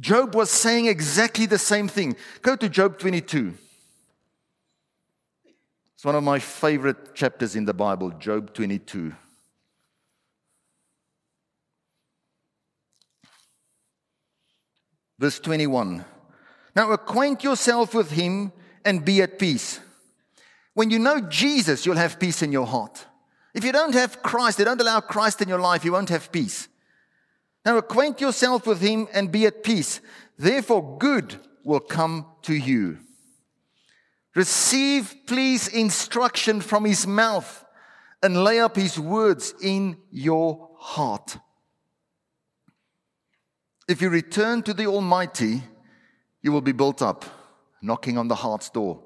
Job 0.00 0.34
was 0.34 0.50
saying 0.50 0.86
exactly 0.86 1.46
the 1.46 1.58
same 1.58 1.86
thing. 1.86 2.16
Go 2.42 2.56
to 2.56 2.68
Job 2.68 2.98
22. 2.98 3.54
It's 5.98 6.04
one 6.04 6.14
of 6.14 6.22
my 6.22 6.38
favorite 6.38 7.12
chapters 7.16 7.56
in 7.56 7.64
the 7.64 7.74
Bible, 7.74 8.10
Job 8.10 8.54
22. 8.54 9.12
Verse 15.18 15.40
21. 15.40 16.04
Now 16.76 16.92
acquaint 16.92 17.42
yourself 17.42 17.94
with 17.94 18.12
him 18.12 18.52
and 18.84 19.04
be 19.04 19.22
at 19.22 19.40
peace. 19.40 19.80
When 20.72 20.90
you 20.90 21.00
know 21.00 21.20
Jesus, 21.22 21.84
you'll 21.84 21.96
have 21.96 22.20
peace 22.20 22.42
in 22.42 22.52
your 22.52 22.68
heart. 22.68 23.04
If 23.52 23.64
you 23.64 23.72
don't 23.72 23.94
have 23.94 24.22
Christ, 24.22 24.60
if 24.60 24.60
you 24.60 24.64
don't 24.66 24.80
allow 24.80 25.00
Christ 25.00 25.42
in 25.42 25.48
your 25.48 25.58
life, 25.58 25.84
you 25.84 25.90
won't 25.90 26.10
have 26.10 26.30
peace. 26.30 26.68
Now 27.64 27.76
acquaint 27.76 28.20
yourself 28.20 28.68
with 28.68 28.80
him 28.80 29.08
and 29.12 29.32
be 29.32 29.46
at 29.46 29.64
peace. 29.64 30.00
Therefore, 30.38 30.96
good 30.96 31.40
will 31.64 31.80
come 31.80 32.24
to 32.42 32.54
you. 32.54 32.98
Receive, 34.34 35.14
please, 35.26 35.68
instruction 35.68 36.60
from 36.60 36.84
his 36.84 37.06
mouth 37.06 37.64
and 38.22 38.44
lay 38.44 38.60
up 38.60 38.76
his 38.76 38.98
words 38.98 39.54
in 39.62 39.96
your 40.10 40.70
heart. 40.76 41.38
If 43.88 44.02
you 44.02 44.10
return 44.10 44.62
to 44.64 44.74
the 44.74 44.86
Almighty, 44.86 45.62
you 46.42 46.52
will 46.52 46.60
be 46.60 46.72
built 46.72 47.00
up, 47.00 47.24
knocking 47.80 48.18
on 48.18 48.28
the 48.28 48.34
heart's 48.34 48.70
door 48.70 49.02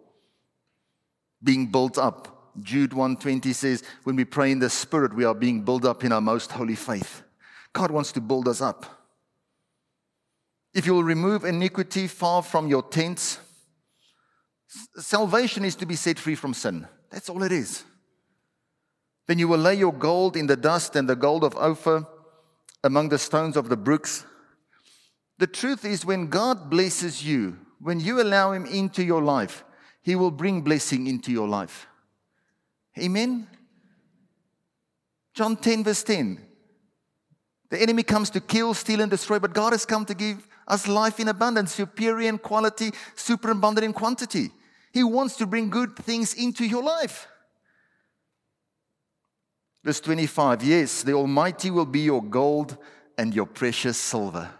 being 1.43 1.67
built 1.67 1.99
up. 1.99 2.53
Jude 2.61 2.93
120 2.93 3.53
says, 3.53 3.83
when 4.05 4.17
we 4.17 4.25
pray 4.25 4.53
in 4.53 4.59
the 4.59 4.71
Spirit, 4.71 5.15
we 5.15 5.25
are 5.25 5.35
being 5.35 5.63
built 5.63 5.85
up 5.85 6.05
in 6.05 6.13
our 6.13 6.21
most 6.21 6.53
holy 6.53 6.75
faith. 6.75 7.23
God 7.73 7.91
wants 7.91 8.13
to 8.13 8.21
build 8.21 8.47
us 8.47 8.61
up. 8.61 8.87
If 10.75 10.87
you 10.87 10.95
will 10.95 11.05
remove 11.05 11.45
iniquity 11.45 12.07
far 12.07 12.43
from 12.43 12.69
your 12.69 12.83
tents, 12.83 13.39
salvation 14.97 15.65
is 15.65 15.77
to 15.77 15.87
be 15.87 15.97
set 15.97 16.19
free 16.19 16.35
from 16.35 16.55
sin. 16.55 16.87
That's 17.11 17.29
all 17.29 17.43
it 17.43 17.53
is. 17.53 17.85
Then 19.27 19.39
you 19.39 19.49
will 19.49 19.59
lay 19.59 19.75
your 19.75 19.93
gold 19.93 20.37
in 20.37 20.47
the 20.47 20.57
dust 20.57 20.97
and 20.97 21.09
the 21.09 21.17
gold 21.17 21.45
of 21.45 21.57
Ophir 21.57 22.07
among 22.83 23.09
the 23.09 23.19
stones 23.19 23.57
of 23.57 23.69
the 23.69 23.77
brooks. 23.77 24.27
The 25.39 25.47
truth 25.47 25.85
is, 25.85 26.05
when 26.05 26.29
God 26.29 26.71
blesses 26.71 27.25
you, 27.25 27.59
when 27.81 28.01
you 28.01 28.21
allow 28.21 28.53
Him 28.53 28.67
into 28.67 29.03
your 29.03 29.23
life, 29.23 29.65
he 30.03 30.17
will 30.17 30.33
bring 30.33 30.63
blessing 30.63 31.07
into 31.07 31.31
your 31.31 31.49
life. 31.49 31.87
Amen. 32.99 33.47
John 35.33 35.57
10, 35.57 35.85
verse 35.85 36.03
10. 36.03 36.41
The 37.71 37.81
enemy 37.81 38.03
comes 38.03 38.29
to 38.31 38.41
kill, 38.41 38.75
steal, 38.75 39.01
and 39.01 39.11
destroy, 39.11 39.39
but 39.39 39.55
God 39.55 39.73
has 39.73 39.87
come 39.87 40.05
to 40.07 40.15
give 40.15 40.47
us 40.69 40.87
life 40.87 41.21
in 41.21 41.29
abundance, 41.29 41.73
superior 41.73 42.29
in 42.29 42.39
quality, 42.39 42.93
superabundant 43.15 43.85
in 43.85 43.93
quantity. 43.93 44.51
He 44.93 45.03
wants 45.03 45.37
to 45.37 45.47
bring 45.47 45.71
good 45.71 45.97
things 45.97 46.35
into 46.35 46.65
your 46.65 46.83
life. 46.83 47.27
Verse 49.85 50.01
25 50.01 50.63
Yes, 50.63 51.03
the 51.03 51.15
Almighty 51.15 51.71
will 51.71 51.87
be 51.87 52.01
your 52.01 52.23
gold 52.23 52.77
and 53.19 53.35
your 53.35 53.47
precious 53.47 53.97
silver. 53.97 54.51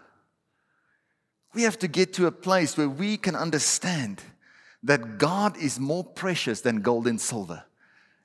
We 1.55 1.63
have 1.63 1.79
to 1.81 1.89
get 1.89 2.15
to 2.15 2.27
a 2.27 2.33
place 2.33 2.77
where 2.77 2.89
we 2.89 3.17
can 3.19 3.37
understand 3.37 4.23
that 4.83 5.19
God 5.19 5.57
is 5.57 5.79
more 5.79 6.05
precious 6.05 6.61
than 6.61 6.81
gold 6.81 7.07
and 7.07 7.21
silver? 7.21 7.65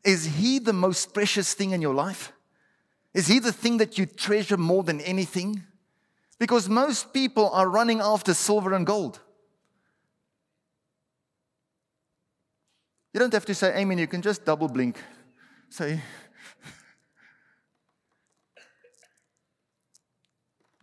Is 0.03 0.25
He 0.25 0.59
the 0.59 0.73
most 0.73 1.13
precious 1.13 1.53
thing 1.53 1.71
in 1.71 1.81
your 1.81 1.93
life? 1.93 2.31
Is 3.13 3.27
He 3.27 3.39
the 3.39 3.51
thing 3.51 3.77
that 3.77 3.97
you 3.97 4.05
treasure 4.05 4.57
more 4.57 4.83
than 4.83 5.01
anything? 5.01 5.63
Because 6.39 6.69
most 6.69 7.13
people 7.13 7.49
are 7.49 7.69
running 7.69 7.99
after 7.99 8.33
silver 8.33 8.73
and 8.73 8.85
gold. 8.85 9.19
You 13.17 13.19
don't 13.21 13.33
have 13.33 13.47
to 13.47 13.55
say 13.55 13.75
amen, 13.75 13.97
you 13.97 14.05
can 14.05 14.21
just 14.21 14.45
double 14.45 14.67
blink. 14.67 15.01
Say, 15.69 16.00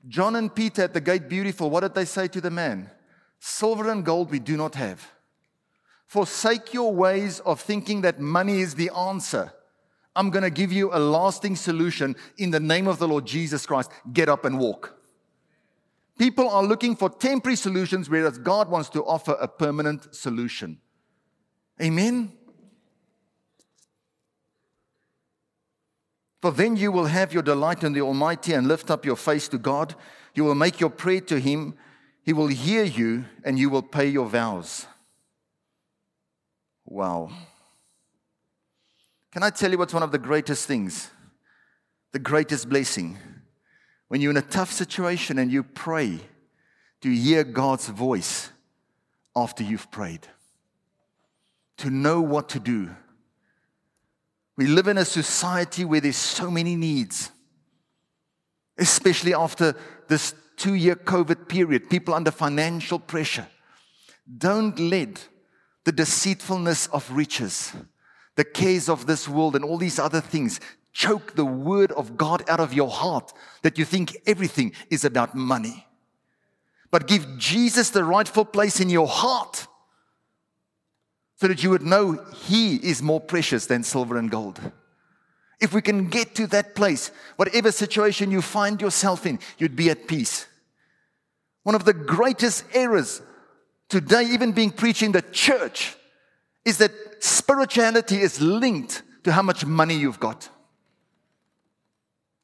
John 0.08 0.34
and 0.34 0.52
Peter 0.52 0.82
at 0.82 0.94
the 0.94 1.00
gate, 1.00 1.28
beautiful, 1.28 1.70
what 1.70 1.82
did 1.82 1.94
they 1.94 2.04
say 2.04 2.26
to 2.26 2.40
the 2.40 2.50
man? 2.50 2.90
Silver 3.38 3.88
and 3.88 4.04
gold 4.04 4.32
we 4.32 4.40
do 4.40 4.56
not 4.56 4.74
have. 4.74 5.12
Forsake 6.08 6.74
your 6.74 6.92
ways 6.92 7.38
of 7.38 7.60
thinking 7.60 8.00
that 8.00 8.18
money 8.18 8.62
is 8.62 8.74
the 8.74 8.90
answer. 8.90 9.52
I'm 10.16 10.30
going 10.30 10.42
to 10.42 10.50
give 10.50 10.72
you 10.72 10.92
a 10.92 10.98
lasting 10.98 11.54
solution 11.54 12.16
in 12.36 12.50
the 12.50 12.58
name 12.58 12.88
of 12.88 12.98
the 12.98 13.06
Lord 13.06 13.26
Jesus 13.26 13.64
Christ. 13.64 13.92
Get 14.12 14.28
up 14.28 14.44
and 14.44 14.58
walk. 14.58 14.98
People 16.18 16.50
are 16.50 16.64
looking 16.64 16.96
for 16.96 17.08
temporary 17.08 17.54
solutions, 17.54 18.10
whereas 18.10 18.38
God 18.38 18.68
wants 18.68 18.88
to 18.88 19.04
offer 19.04 19.36
a 19.40 19.46
permanent 19.46 20.12
solution. 20.12 20.80
Amen? 21.82 22.32
For 26.40 26.50
then 26.50 26.76
you 26.76 26.92
will 26.92 27.06
have 27.06 27.32
your 27.32 27.42
delight 27.42 27.82
in 27.84 27.94
the 27.94 28.02
Almighty 28.02 28.52
and 28.52 28.68
lift 28.68 28.90
up 28.90 29.06
your 29.06 29.16
face 29.16 29.48
to 29.48 29.58
God. 29.58 29.94
You 30.34 30.44
will 30.44 30.54
make 30.54 30.78
your 30.78 30.90
prayer 30.90 31.22
to 31.22 31.40
Him. 31.40 31.74
He 32.22 32.32
will 32.32 32.48
hear 32.48 32.84
you 32.84 33.24
and 33.44 33.58
you 33.58 33.70
will 33.70 33.82
pay 33.82 34.08
your 34.08 34.26
vows. 34.26 34.86
Wow. 36.84 37.30
Can 39.32 39.42
I 39.42 39.50
tell 39.50 39.70
you 39.70 39.78
what's 39.78 39.94
one 39.94 40.02
of 40.02 40.12
the 40.12 40.18
greatest 40.18 40.66
things? 40.66 41.10
The 42.12 42.18
greatest 42.18 42.68
blessing? 42.68 43.18
When 44.08 44.20
you're 44.20 44.30
in 44.30 44.36
a 44.36 44.42
tough 44.42 44.70
situation 44.70 45.38
and 45.38 45.50
you 45.50 45.62
pray 45.62 46.20
to 47.00 47.10
hear 47.10 47.42
God's 47.42 47.88
voice 47.88 48.50
after 49.34 49.64
you've 49.64 49.90
prayed, 49.90 50.28
to 51.78 51.90
know 51.90 52.20
what 52.20 52.48
to 52.50 52.60
do. 52.60 52.90
We 54.56 54.66
live 54.66 54.86
in 54.86 54.98
a 54.98 55.04
society 55.04 55.84
where 55.84 56.00
there's 56.00 56.16
so 56.16 56.50
many 56.50 56.76
needs, 56.76 57.30
especially 58.78 59.34
after 59.34 59.74
this 60.08 60.34
two 60.56 60.74
year 60.74 60.94
COVID 60.94 61.48
period, 61.48 61.90
people 61.90 62.14
under 62.14 62.30
financial 62.30 62.98
pressure. 62.98 63.46
Don't 64.38 64.78
let 64.78 65.28
the 65.84 65.92
deceitfulness 65.92 66.86
of 66.88 67.10
riches, 67.10 67.72
the 68.36 68.44
cares 68.44 68.88
of 68.88 69.06
this 69.06 69.28
world, 69.28 69.56
and 69.56 69.64
all 69.64 69.76
these 69.76 69.98
other 69.98 70.20
things 70.20 70.60
choke 70.92 71.34
the 71.34 71.44
word 71.44 71.90
of 71.92 72.16
God 72.16 72.48
out 72.48 72.60
of 72.60 72.72
your 72.72 72.88
heart 72.88 73.32
that 73.62 73.78
you 73.78 73.84
think 73.84 74.16
everything 74.26 74.72
is 74.90 75.04
about 75.04 75.34
money. 75.34 75.86
But 76.90 77.08
give 77.08 77.26
Jesus 77.36 77.90
the 77.90 78.04
rightful 78.04 78.44
place 78.44 78.80
in 78.80 78.88
your 78.88 79.08
heart 79.08 79.66
so 81.44 81.48
that 81.48 81.62
you 81.62 81.68
would 81.68 81.82
know 81.82 82.12
He 82.46 82.76
is 82.76 83.02
more 83.02 83.20
precious 83.20 83.66
than 83.66 83.82
silver 83.82 84.16
and 84.16 84.30
gold. 84.30 84.58
If 85.60 85.74
we 85.74 85.82
can 85.82 86.08
get 86.08 86.34
to 86.36 86.46
that 86.46 86.74
place, 86.74 87.10
whatever 87.36 87.70
situation 87.70 88.30
you 88.30 88.40
find 88.40 88.80
yourself 88.80 89.26
in, 89.26 89.38
you'd 89.58 89.76
be 89.76 89.90
at 89.90 90.08
peace. 90.08 90.46
One 91.62 91.74
of 91.74 91.84
the 91.84 91.92
greatest 91.92 92.64
errors 92.72 93.20
today, 93.90 94.22
even 94.22 94.52
being 94.52 94.70
preaching 94.70 95.12
the 95.12 95.20
church, 95.20 95.94
is 96.64 96.78
that 96.78 96.92
spirituality 97.22 98.22
is 98.22 98.40
linked 98.40 99.02
to 99.24 99.32
how 99.32 99.42
much 99.42 99.66
money 99.66 99.96
you've 99.96 100.20
got. 100.20 100.48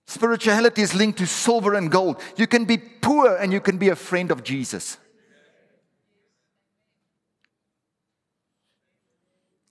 Spirituality 0.09 0.83
is 0.83 0.95
linked 0.95 1.21
to 1.21 1.26
silver 1.26 1.73
and 1.73 1.90
gold. 1.90 2.21
You 2.37 2.47
can 2.47 2.66
be 2.66 2.76
poor 2.76 3.35
and 3.37 3.50
you 3.50 3.62
can 3.62 3.78
be 3.78 3.88
a 3.88 3.97
friend 3.97 4.30
of 4.30 4.45
Jesus. 4.45 4.99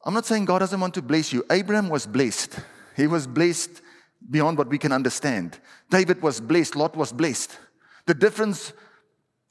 I'm 0.05 0.13
not 0.13 0.25
saying 0.25 0.45
God 0.45 0.59
doesn't 0.59 0.79
want 0.79 0.93
to 0.95 1.01
bless 1.01 1.33
you. 1.33 1.43
Abraham 1.51 1.89
was 1.89 2.05
blessed. 2.05 2.59
He 2.95 3.07
was 3.07 3.27
blessed 3.27 3.81
beyond 4.29 4.57
what 4.57 4.69
we 4.69 4.77
can 4.77 4.91
understand. 4.91 5.59
David 5.89 6.21
was 6.21 6.39
blessed. 6.39 6.75
Lot 6.75 6.95
was 6.95 7.11
blessed. 7.11 7.57
The 8.05 8.13
difference 8.13 8.73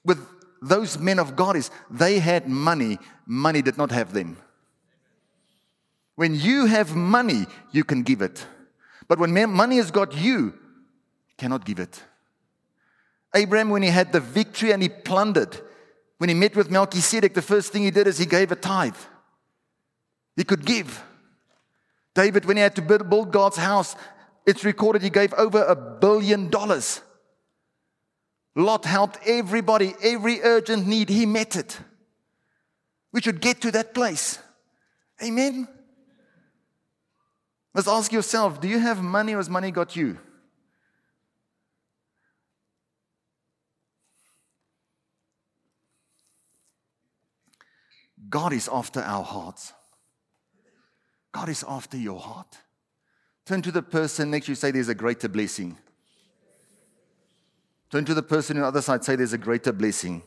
with 0.05 0.19
those 0.61 0.99
men 0.99 1.19
of 1.19 1.37
God 1.37 1.57
is 1.57 1.71
they 1.91 2.19
had 2.19 2.49
money, 2.49 2.99
money 3.27 3.63
did 3.63 3.79
not 3.79 3.91
have 3.91 4.13
them. 4.13 4.37
When 6.17 6.35
you 6.35 6.67
have 6.67 6.97
money, 6.97 7.47
you 7.71 7.85
can 7.85 8.03
give 8.03 8.23
it. 8.23 8.45
But 9.07 9.19
when 9.19 9.33
money 9.53 9.77
has 9.77 9.91
got 9.91 10.17
you, 10.17 10.55
cannot 11.37 11.65
give 11.65 11.79
it. 11.79 12.03
Abraham, 13.35 13.71
when 13.71 13.83
he 13.83 13.91
had 13.91 14.13
the 14.13 14.21
victory 14.21 14.73
and 14.73 14.83
he 14.83 14.89
plundered, 14.89 15.61
when 16.17 16.29
he 16.29 16.35
met 16.35 16.57
with 16.57 16.71
Melchizedek, 16.71 17.35
the 17.35 17.43
first 17.43 17.73
thing 17.73 17.83
he 17.83 17.91
did 17.91 18.07
is 18.07 18.19
he 18.19 18.27
gave 18.27 18.51
a 18.51 18.57
tithe. 18.57 18.97
He 20.39 20.45
could 20.45 20.65
give. 20.65 21.03
David, 22.15 22.45
when 22.45 22.57
he 22.57 22.63
had 22.63 22.77
to 22.77 22.83
build 22.83 23.33
God's 23.33 23.57
house, 23.57 23.97
it's 24.47 24.65
recorded 24.65 25.03
he 25.03 25.11
gave 25.11 25.35
over 25.35 25.65
a 25.65 25.75
billion 25.75 26.49
dollars. 26.49 27.01
Lot 28.55 28.85
helped 28.85 29.19
everybody, 29.27 29.95
every 30.01 30.41
urgent 30.43 30.87
need, 30.87 31.09
he 31.09 31.27
met 31.27 31.57
it. 31.57 31.81
We 33.13 33.21
should 33.21 33.41
get 33.41 33.61
to 33.63 33.73
that 33.73 33.95
place. 33.95 34.39
Amen. 35.21 35.67
Let's 37.75 37.89
ask 37.89 38.13
yourself 38.13 38.61
do 38.61 38.69
you 38.69 38.79
have 38.79 39.03
money 39.03 39.35
or 39.35 39.39
has 39.39 39.51
money 39.51 39.73
got 39.73 39.97
you? 39.97 40.19
God 48.31 48.53
is 48.53 48.69
after 48.73 49.01
our 49.01 49.25
hearts. 49.25 49.73
God 51.33 51.49
is 51.49 51.65
after 51.69 51.97
your 51.97 52.19
heart. 52.19 52.59
Turn 53.45 53.63
to 53.63 53.73
the 53.73 53.83
person 53.83 54.31
next 54.31 54.47
to 54.47 54.53
you, 54.53 54.57
say, 54.57 54.71
There's 54.71 54.89
a 54.89 54.95
greater 54.95 55.29
blessing. 55.29 55.77
Turn 57.91 58.05
to 58.05 58.15
the 58.15 58.23
person 58.23 58.57
on 58.57 58.63
the 58.63 58.69
other 58.69 58.83
side, 58.83 59.05
say, 59.05 59.17
There's 59.17 59.33
a 59.33 59.39
greater 59.39 59.73
blessing. 59.73 60.23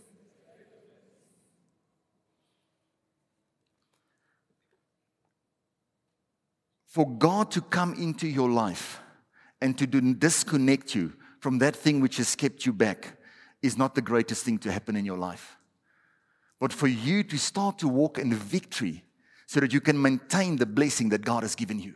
For 6.88 7.08
God 7.08 7.52
to 7.52 7.62
come 7.62 7.94
into 7.94 8.28
your 8.28 8.50
life 8.50 9.00
and 9.62 9.78
to 9.78 9.88
disconnect 9.88 10.94
you 10.94 11.14
from 11.40 11.60
that 11.60 11.76
thing 11.76 12.02
which 12.02 12.18
has 12.18 12.36
kept 12.36 12.66
you 12.66 12.74
back 12.74 13.18
is 13.62 13.78
not 13.78 13.96
the 13.96 14.02
greatest 14.02 14.44
thing 14.44 14.58
to 14.60 14.72
happen 14.72 14.96
in 14.96 15.06
your 15.06 15.18
life. 15.18 15.58
But 16.60 16.74
for 16.74 16.88
you 16.88 17.24
to 17.24 17.38
start 17.38 17.80
to 17.80 17.88
walk 17.88 18.18
in 18.18 18.34
victory 18.34 19.04
so 19.52 19.60
that 19.60 19.74
you 19.74 19.82
can 19.82 20.02
maintain 20.02 20.56
the 20.56 20.66
blessing 20.66 21.10
that 21.10 21.26
God 21.26 21.44
has 21.44 21.56
given 21.56 21.78
you. 21.78 21.96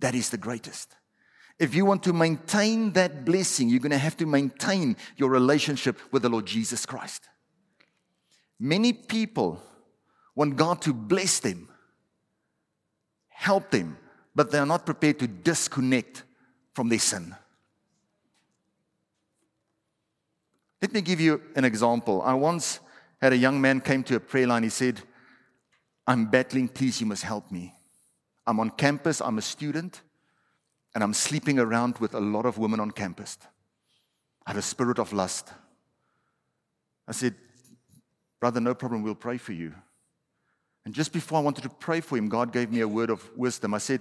That 0.00 0.16
is 0.16 0.30
the 0.30 0.36
greatest. 0.36 0.96
If 1.56 1.72
you 1.72 1.84
want 1.84 2.02
to 2.02 2.12
maintain 2.12 2.94
that 2.94 3.24
blessing, 3.24 3.68
you're 3.68 3.78
going 3.78 3.92
to 3.92 3.96
have 3.96 4.16
to 4.16 4.26
maintain 4.26 4.96
your 5.16 5.30
relationship 5.30 6.00
with 6.10 6.22
the 6.22 6.28
Lord 6.28 6.46
Jesus 6.46 6.84
Christ. 6.84 7.28
Many 8.58 8.92
people 8.92 9.62
want 10.34 10.56
God 10.56 10.82
to 10.82 10.92
bless 10.92 11.38
them, 11.38 11.68
help 13.28 13.70
them, 13.70 13.96
but 14.34 14.50
they 14.50 14.58
are 14.58 14.66
not 14.66 14.84
prepared 14.84 15.20
to 15.20 15.28
disconnect 15.28 16.24
from 16.74 16.88
their 16.88 16.98
sin. 16.98 17.36
Let 20.80 20.92
me 20.92 21.02
give 21.02 21.20
you 21.20 21.40
an 21.54 21.64
example. 21.64 22.20
I 22.22 22.34
once 22.34 22.80
had 23.20 23.32
a 23.32 23.36
young 23.36 23.60
man 23.60 23.80
came 23.80 24.02
to 24.02 24.16
a 24.16 24.20
prayer 24.20 24.48
line. 24.48 24.64
He 24.64 24.70
said, 24.70 25.02
I'm 26.06 26.26
battling, 26.26 26.68
please, 26.68 27.00
you 27.00 27.06
must 27.06 27.22
help 27.22 27.50
me. 27.50 27.74
I'm 28.46 28.58
on 28.58 28.70
campus, 28.70 29.20
I'm 29.20 29.38
a 29.38 29.42
student, 29.42 30.02
and 30.94 31.04
I'm 31.04 31.14
sleeping 31.14 31.58
around 31.58 31.98
with 31.98 32.14
a 32.14 32.20
lot 32.20 32.44
of 32.44 32.58
women 32.58 32.80
on 32.80 32.90
campus. 32.90 33.38
I 34.44 34.50
have 34.50 34.58
a 34.58 34.62
spirit 34.62 34.98
of 34.98 35.12
lust. 35.12 35.52
I 37.06 37.12
said, 37.12 37.34
Brother, 38.40 38.60
no 38.60 38.74
problem, 38.74 39.02
we'll 39.02 39.14
pray 39.14 39.38
for 39.38 39.52
you. 39.52 39.72
And 40.84 40.92
just 40.92 41.12
before 41.12 41.38
I 41.38 41.42
wanted 41.42 41.62
to 41.62 41.68
pray 41.68 42.00
for 42.00 42.18
him, 42.18 42.28
God 42.28 42.52
gave 42.52 42.72
me 42.72 42.80
a 42.80 42.88
word 42.88 43.10
of 43.10 43.30
wisdom. 43.36 43.72
I 43.72 43.78
said, 43.78 44.00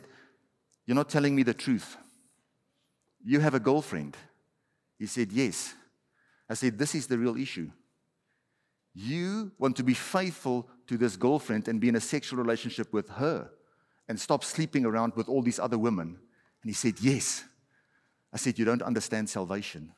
You're 0.85 0.95
not 0.95 1.09
telling 1.09 1.35
me 1.35 1.43
the 1.43 1.53
truth. 1.53 1.95
You 3.23 3.39
have 3.39 3.53
a 3.53 3.59
girlfriend. 3.59 4.17
He 4.97 5.05
said, 5.05 5.31
Yes. 5.31 5.75
I 6.49 6.55
said, 6.55 6.79
This 6.79 6.95
is 6.95 7.05
the 7.05 7.19
real 7.19 7.37
issue. 7.37 7.69
You 8.93 9.51
want 9.57 9.77
to 9.77 9.83
be 9.83 9.93
faithful 9.93 10.67
to 10.87 10.97
this 10.97 11.15
girlfriend 11.15 11.67
and 11.67 11.79
be 11.79 11.89
in 11.89 11.95
a 11.95 12.01
sexual 12.01 12.39
relationship 12.39 12.91
with 12.91 13.09
her 13.09 13.49
and 14.09 14.19
stop 14.19 14.43
sleeping 14.43 14.85
around 14.85 15.13
with 15.15 15.29
all 15.29 15.41
these 15.41 15.59
other 15.59 15.77
women? 15.77 16.17
And 16.61 16.69
he 16.69 16.73
said, 16.73 16.95
Yes. 16.99 17.43
I 18.33 18.37
said, 18.37 18.59
You 18.59 18.65
don't 18.65 18.81
understand 18.81 19.29
salvation. 19.29 19.93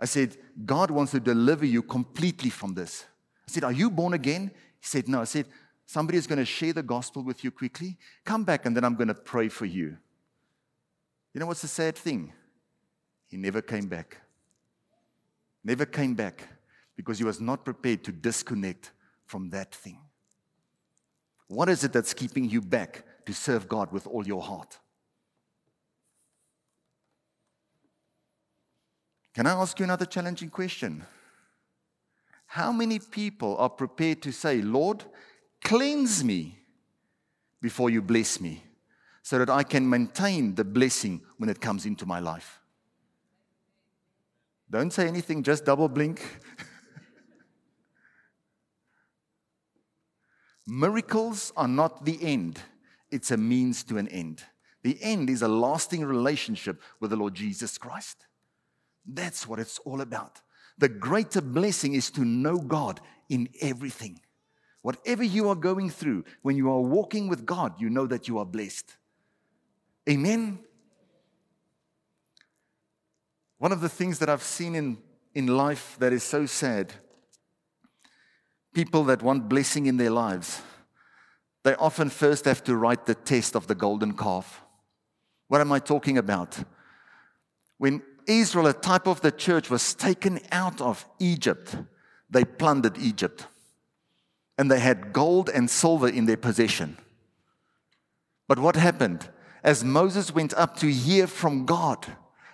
I 0.00 0.04
said, 0.04 0.36
God 0.64 0.90
wants 0.90 1.12
to 1.12 1.20
deliver 1.20 1.64
you 1.64 1.82
completely 1.82 2.50
from 2.50 2.74
this. 2.74 3.06
I 3.46 3.50
said, 3.50 3.64
Are 3.64 3.72
you 3.72 3.90
born 3.90 4.12
again? 4.12 4.50
He 4.80 4.86
said, 4.86 5.08
No. 5.08 5.22
I 5.22 5.24
said, 5.24 5.46
Somebody 5.86 6.18
is 6.18 6.26
going 6.26 6.38
to 6.38 6.44
share 6.44 6.74
the 6.74 6.82
gospel 6.82 7.22
with 7.24 7.42
you 7.42 7.50
quickly. 7.50 7.96
Come 8.26 8.44
back 8.44 8.66
and 8.66 8.76
then 8.76 8.84
I'm 8.84 8.94
going 8.94 9.08
to 9.08 9.14
pray 9.14 9.48
for 9.48 9.64
you. 9.64 9.96
You 11.32 11.40
know 11.40 11.46
what's 11.46 11.62
the 11.62 11.68
sad 11.68 11.96
thing? 11.96 12.34
He 13.28 13.38
never 13.38 13.62
came 13.62 13.86
back. 13.86 14.18
Never 15.64 15.86
came 15.86 16.14
back 16.14 16.46
because 16.98 17.16
he 17.16 17.24
was 17.24 17.40
not 17.40 17.64
prepared 17.64 18.02
to 18.02 18.10
disconnect 18.10 18.90
from 19.24 19.50
that 19.50 19.72
thing. 19.72 20.00
What 21.46 21.68
is 21.68 21.84
it 21.84 21.92
that's 21.92 22.12
keeping 22.12 22.50
you 22.50 22.60
back 22.60 23.04
to 23.24 23.32
serve 23.32 23.68
God 23.68 23.92
with 23.92 24.04
all 24.08 24.26
your 24.26 24.42
heart? 24.42 24.76
Can 29.32 29.46
I 29.46 29.52
ask 29.52 29.78
you 29.78 29.84
another 29.84 30.06
challenging 30.06 30.50
question? 30.50 31.04
How 32.46 32.72
many 32.72 32.98
people 32.98 33.56
are 33.58 33.70
prepared 33.70 34.20
to 34.22 34.32
say, 34.32 34.60
Lord, 34.60 35.04
cleanse 35.62 36.24
me 36.24 36.58
before 37.62 37.90
you 37.90 38.02
bless 38.02 38.40
me 38.40 38.64
so 39.22 39.38
that 39.38 39.50
I 39.50 39.62
can 39.62 39.88
maintain 39.88 40.56
the 40.56 40.64
blessing 40.64 41.20
when 41.36 41.48
it 41.48 41.60
comes 41.60 41.86
into 41.86 42.06
my 42.06 42.18
life? 42.18 42.58
Don't 44.68 44.92
say 44.92 45.06
anything, 45.06 45.44
just 45.44 45.64
double 45.64 45.88
blink. 45.88 46.40
Miracles 50.70 51.50
are 51.56 51.66
not 51.66 52.04
the 52.04 52.18
end, 52.22 52.60
it's 53.10 53.30
a 53.30 53.38
means 53.38 53.82
to 53.84 53.96
an 53.96 54.06
end. 54.08 54.42
The 54.82 54.98
end 55.00 55.30
is 55.30 55.40
a 55.40 55.48
lasting 55.48 56.04
relationship 56.04 56.82
with 57.00 57.08
the 57.08 57.16
Lord 57.16 57.34
Jesus 57.34 57.78
Christ. 57.78 58.26
That's 59.06 59.48
what 59.48 59.58
it's 59.58 59.78
all 59.78 60.02
about. 60.02 60.42
The 60.76 60.90
greater 60.90 61.40
blessing 61.40 61.94
is 61.94 62.10
to 62.10 62.20
know 62.20 62.58
God 62.58 63.00
in 63.30 63.48
everything. 63.62 64.20
Whatever 64.82 65.24
you 65.24 65.48
are 65.48 65.54
going 65.54 65.88
through, 65.88 66.26
when 66.42 66.56
you 66.56 66.70
are 66.70 66.80
walking 66.80 67.28
with 67.28 67.46
God, 67.46 67.80
you 67.80 67.88
know 67.88 68.06
that 68.06 68.28
you 68.28 68.36
are 68.36 68.44
blessed. 68.44 68.94
Amen. 70.08 70.58
One 73.56 73.72
of 73.72 73.80
the 73.80 73.88
things 73.88 74.18
that 74.18 74.28
I've 74.28 74.42
seen 74.42 74.74
in, 74.74 74.98
in 75.34 75.46
life 75.46 75.96
that 75.98 76.12
is 76.12 76.22
so 76.22 76.44
sad 76.44 76.92
people 78.78 79.02
that 79.02 79.24
want 79.24 79.48
blessing 79.48 79.86
in 79.86 79.96
their 79.96 80.10
lives, 80.10 80.62
they 81.64 81.74
often 81.74 82.08
first 82.08 82.44
have 82.44 82.62
to 82.62 82.76
write 82.76 83.06
the 83.06 83.14
test 83.16 83.56
of 83.56 83.66
the 83.66 83.74
golden 83.74 84.16
calf. 84.16 84.62
What 85.48 85.60
am 85.60 85.72
I 85.72 85.80
talking 85.80 86.16
about? 86.16 86.56
When 87.78 88.02
Israel, 88.28 88.68
a 88.68 88.72
type 88.72 89.08
of 89.08 89.20
the 89.20 89.32
church, 89.32 89.68
was 89.68 89.94
taken 89.94 90.38
out 90.52 90.80
of 90.80 91.04
Egypt, 91.18 91.74
they 92.30 92.44
plundered 92.44 92.96
Egypt. 92.98 93.48
And 94.56 94.70
they 94.70 94.78
had 94.78 95.12
gold 95.12 95.48
and 95.48 95.68
silver 95.68 96.08
in 96.08 96.26
their 96.26 96.36
possession. 96.36 96.98
But 98.46 98.60
what 98.60 98.76
happened? 98.76 99.28
As 99.64 99.82
Moses 99.82 100.32
went 100.32 100.54
up 100.54 100.76
to 100.76 100.86
hear 100.86 101.26
from 101.26 101.66
God, 101.66 102.06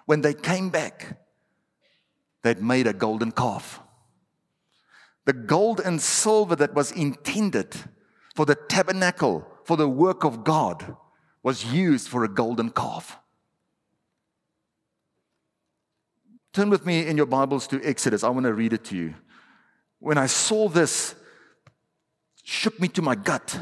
when 0.07 0.23
they 0.23 0.33
came 0.33 0.71
back, 0.71 1.19
they'd 2.43 2.63
made 2.63 2.87
a 2.87 2.95
golden 2.95 3.31
calf. 3.31 3.84
The 5.25 5.33
gold 5.33 5.81
and 5.81 6.01
silver 6.01 6.55
that 6.57 6.75
was 6.75 6.93
intended 6.93 7.75
for 8.35 8.45
the 8.45 8.55
tabernacle, 8.55 9.47
for 9.65 9.77
the 9.77 9.89
work 9.89 10.25
of 10.25 10.45
God, 10.45 10.97
was 11.43 11.65
used 11.65 12.09
for 12.09 12.25
a 12.25 12.29
golden 12.29 12.71
calf. 12.71 13.19
Turn 16.53 16.71
with 16.71 16.87
me 16.87 17.07
in 17.07 17.17
your 17.17 17.27
Bibles 17.27 17.67
to 17.69 17.83
Exodus. 17.83 18.23
I 18.23 18.29
want 18.29 18.45
to 18.45 18.55
read 18.55 18.73
it 18.73 18.85
to 18.85 18.97
you. 18.97 19.15
When 19.99 20.19
I 20.19 20.27
saw 20.27 20.69
this, 20.69 21.15
shook 22.45 22.79
me 22.79 22.89
to 22.89 23.03
my 23.03 23.15
gut. 23.15 23.59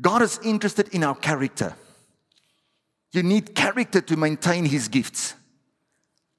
God 0.00 0.22
is 0.22 0.40
interested 0.42 0.88
in 0.88 1.04
our 1.04 1.14
character. 1.14 1.74
You 3.12 3.22
need 3.22 3.54
character 3.54 4.00
to 4.00 4.16
maintain 4.16 4.64
his 4.64 4.88
gifts, 4.88 5.34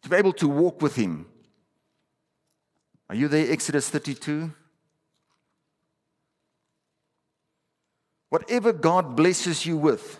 to 0.01 0.09
be 0.09 0.15
able 0.15 0.33
to 0.33 0.47
walk 0.47 0.81
with 0.81 0.95
him. 0.95 1.27
Are 3.11 3.15
you 3.15 3.27
there, 3.27 3.51
Exodus 3.51 3.89
32? 3.89 4.53
Whatever 8.29 8.71
God 8.71 9.17
blesses 9.17 9.65
you 9.65 9.75
with, 9.75 10.17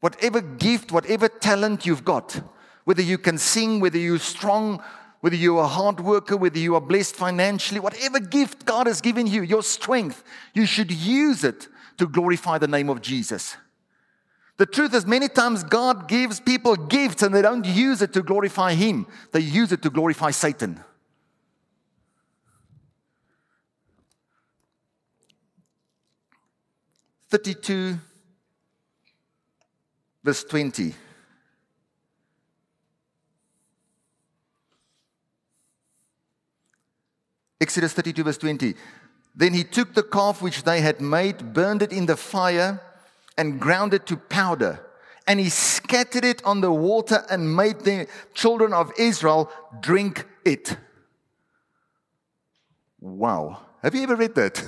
whatever 0.00 0.40
gift, 0.40 0.90
whatever 0.90 1.28
talent 1.28 1.86
you've 1.86 2.04
got, 2.04 2.40
whether 2.82 3.02
you 3.02 3.18
can 3.18 3.38
sing, 3.38 3.78
whether 3.78 3.98
you're 3.98 4.18
strong, 4.18 4.82
whether 5.20 5.36
you're 5.36 5.62
a 5.62 5.68
hard 5.68 6.00
worker, 6.00 6.36
whether 6.36 6.58
you 6.58 6.74
are 6.74 6.80
blessed 6.80 7.14
financially, 7.14 7.78
whatever 7.78 8.18
gift 8.18 8.64
God 8.64 8.88
has 8.88 9.00
given 9.00 9.28
you, 9.28 9.42
your 9.42 9.62
strength, 9.62 10.24
you 10.54 10.66
should 10.66 10.90
use 10.90 11.44
it 11.44 11.68
to 11.98 12.08
glorify 12.08 12.58
the 12.58 12.66
name 12.66 12.90
of 12.90 13.00
Jesus. 13.00 13.56
The 14.60 14.66
truth 14.66 14.92
is, 14.92 15.06
many 15.06 15.26
times 15.26 15.64
God 15.64 16.06
gives 16.06 16.38
people 16.38 16.76
gifts 16.76 17.22
and 17.22 17.34
they 17.34 17.40
don't 17.40 17.64
use 17.64 18.02
it 18.02 18.12
to 18.12 18.22
glorify 18.22 18.74
Him, 18.74 19.06
they 19.32 19.40
use 19.40 19.72
it 19.72 19.80
to 19.80 19.88
glorify 19.88 20.32
Satan. 20.32 20.78
Thirty-two, 27.30 27.96
verse 30.22 30.44
twenty. 30.44 30.94
Exodus 37.62 37.94
32, 37.94 38.24
verse 38.24 38.36
20. 38.36 38.74
Then 39.34 39.54
he 39.54 39.64
took 39.64 39.94
the 39.94 40.02
calf 40.02 40.42
which 40.42 40.64
they 40.64 40.82
had 40.82 41.00
made, 41.00 41.54
burned 41.54 41.80
it 41.80 41.92
in 41.92 42.04
the 42.04 42.16
fire, 42.16 42.80
and 43.40 43.58
ground 43.58 43.94
it 43.94 44.04
to 44.06 44.18
powder. 44.18 44.78
And 45.26 45.40
he 45.40 45.48
scattered 45.48 46.26
it 46.26 46.44
on 46.44 46.60
the 46.60 46.70
water 46.70 47.24
and 47.30 47.56
made 47.56 47.80
the 47.80 48.06
children 48.34 48.74
of 48.74 48.92
Israel 48.98 49.50
drink 49.80 50.26
it. 50.44 50.76
Wow. 53.00 53.62
Have 53.82 53.94
you 53.94 54.02
ever 54.02 54.14
read 54.14 54.34
that? 54.34 54.62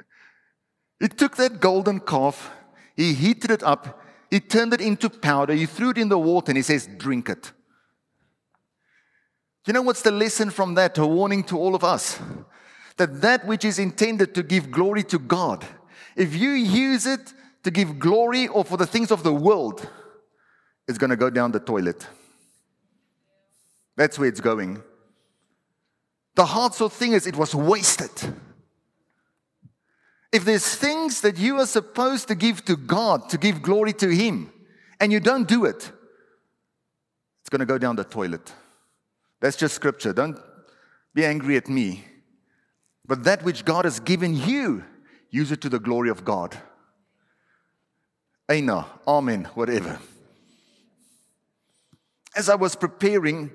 he 1.00 1.08
took 1.08 1.36
that 1.36 1.60
golden 1.60 2.00
calf, 2.00 2.50
he 2.96 3.12
heated 3.12 3.50
it 3.50 3.62
up, 3.62 4.02
he 4.30 4.40
turned 4.40 4.72
it 4.72 4.80
into 4.80 5.10
powder, 5.10 5.52
he 5.52 5.66
threw 5.66 5.90
it 5.90 5.98
in 5.98 6.08
the 6.08 6.18
water, 6.18 6.50
and 6.50 6.56
he 6.56 6.62
says, 6.62 6.88
Drink 6.96 7.28
it. 7.28 7.52
You 9.66 9.74
know 9.74 9.82
what's 9.82 10.00
the 10.00 10.10
lesson 10.10 10.48
from 10.48 10.74
that? 10.76 10.96
A 10.96 11.06
warning 11.06 11.44
to 11.44 11.58
all 11.58 11.74
of 11.74 11.84
us 11.84 12.18
that 12.96 13.20
that 13.20 13.46
which 13.46 13.66
is 13.66 13.78
intended 13.78 14.34
to 14.34 14.42
give 14.42 14.70
glory 14.70 15.02
to 15.04 15.18
God, 15.18 15.66
if 16.16 16.34
you 16.34 16.50
use 16.50 17.04
it 17.04 17.34
to 17.64 17.70
give 17.70 17.98
glory 17.98 18.48
or 18.48 18.64
for 18.64 18.76
the 18.76 18.86
things 18.86 19.10
of 19.10 19.22
the 19.22 19.32
world, 19.32 19.88
is 20.86 20.98
going 20.98 21.10
to 21.10 21.16
go 21.16 21.30
down 21.30 21.52
the 21.52 21.60
toilet. 21.60 22.06
That's 23.96 24.18
where 24.18 24.28
it's 24.28 24.40
going. 24.40 24.82
The 26.34 26.46
hard 26.46 26.74
so 26.74 26.88
thing 26.88 27.12
is, 27.12 27.26
it 27.26 27.36
was 27.36 27.54
wasted. 27.54 28.10
If 30.30 30.44
there's 30.44 30.74
things 30.74 31.20
that 31.22 31.38
you 31.38 31.58
are 31.58 31.66
supposed 31.66 32.28
to 32.28 32.34
give 32.34 32.64
to 32.66 32.76
God, 32.76 33.28
to 33.30 33.38
give 33.38 33.62
glory 33.62 33.92
to 33.94 34.08
Him, 34.08 34.52
and 35.00 35.12
you 35.12 35.20
don't 35.20 35.48
do 35.48 35.64
it, 35.64 35.90
it's 37.40 37.50
going 37.50 37.60
to 37.60 37.66
go 37.66 37.78
down 37.78 37.96
the 37.96 38.04
toilet. 38.04 38.52
That's 39.40 39.56
just 39.56 39.74
scripture. 39.74 40.12
Don't 40.12 40.38
be 41.14 41.24
angry 41.24 41.56
at 41.56 41.68
me. 41.68 42.04
But 43.06 43.24
that 43.24 43.42
which 43.42 43.64
God 43.64 43.84
has 43.84 44.00
given 44.00 44.36
you, 44.36 44.84
use 45.30 45.50
it 45.50 45.60
to 45.62 45.68
the 45.68 45.78
glory 45.78 46.10
of 46.10 46.24
God. 46.24 46.56
Aina, 48.50 48.86
Amen, 49.06 49.44
whatever. 49.54 49.98
As 52.34 52.48
I 52.48 52.54
was 52.54 52.74
preparing, 52.74 53.50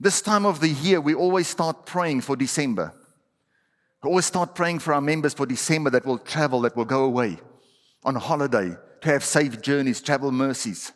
this 0.00 0.22
time 0.22 0.46
of 0.46 0.60
the 0.60 0.68
year, 0.68 1.02
we 1.02 1.14
always 1.14 1.48
start 1.48 1.84
praying 1.84 2.22
for 2.22 2.34
December. 2.34 2.94
We 4.02 4.08
always 4.08 4.24
start 4.24 4.54
praying 4.54 4.78
for 4.78 4.94
our 4.94 5.02
members 5.02 5.34
for 5.34 5.44
December 5.44 5.90
that 5.90 6.06
will 6.06 6.18
travel, 6.18 6.62
that 6.62 6.76
will 6.76 6.86
go 6.86 7.04
away 7.04 7.38
on 8.04 8.14
holiday, 8.14 8.74
to 9.02 9.08
have 9.10 9.22
safe 9.22 9.60
journeys, 9.60 10.00
travel 10.00 10.32
mercies. 10.32 10.92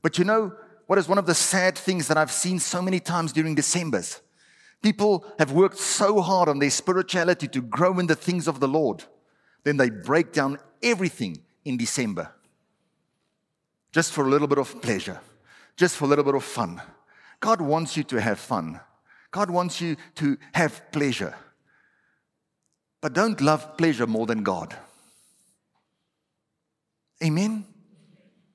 But 0.00 0.16
you 0.16 0.24
know, 0.24 0.54
what 0.86 0.98
is 0.98 1.08
one 1.08 1.18
of 1.18 1.26
the 1.26 1.34
sad 1.34 1.76
things 1.76 2.08
that 2.08 2.16
I've 2.16 2.32
seen 2.32 2.58
so 2.58 2.80
many 2.80 3.00
times 3.00 3.32
during 3.32 3.54
Decembers? 3.54 4.22
People 4.82 5.26
have 5.38 5.52
worked 5.52 5.76
so 5.76 6.22
hard 6.22 6.48
on 6.48 6.58
their 6.58 6.70
spirituality 6.70 7.48
to 7.48 7.60
grow 7.60 7.98
in 7.98 8.06
the 8.06 8.14
things 8.14 8.48
of 8.48 8.60
the 8.60 8.68
Lord. 8.68 9.04
Then 9.64 9.76
they 9.76 9.90
break 9.90 10.32
down 10.32 10.58
everything 10.82 11.42
in 11.64 11.76
December 11.76 12.32
just 13.92 14.12
for 14.12 14.24
a 14.24 14.28
little 14.28 14.48
bit 14.48 14.58
of 14.58 14.80
pleasure, 14.82 15.20
just 15.76 15.96
for 15.96 16.04
a 16.04 16.08
little 16.08 16.24
bit 16.24 16.34
of 16.34 16.44
fun. 16.44 16.80
God 17.40 17.60
wants 17.60 17.96
you 17.96 18.04
to 18.04 18.20
have 18.20 18.38
fun. 18.38 18.80
God 19.30 19.50
wants 19.50 19.80
you 19.80 19.96
to 20.16 20.36
have 20.52 20.90
pleasure. 20.92 21.34
But 23.00 23.12
don't 23.12 23.40
love 23.40 23.76
pleasure 23.76 24.06
more 24.06 24.26
than 24.26 24.42
God. 24.42 24.74
Amen? 27.22 27.64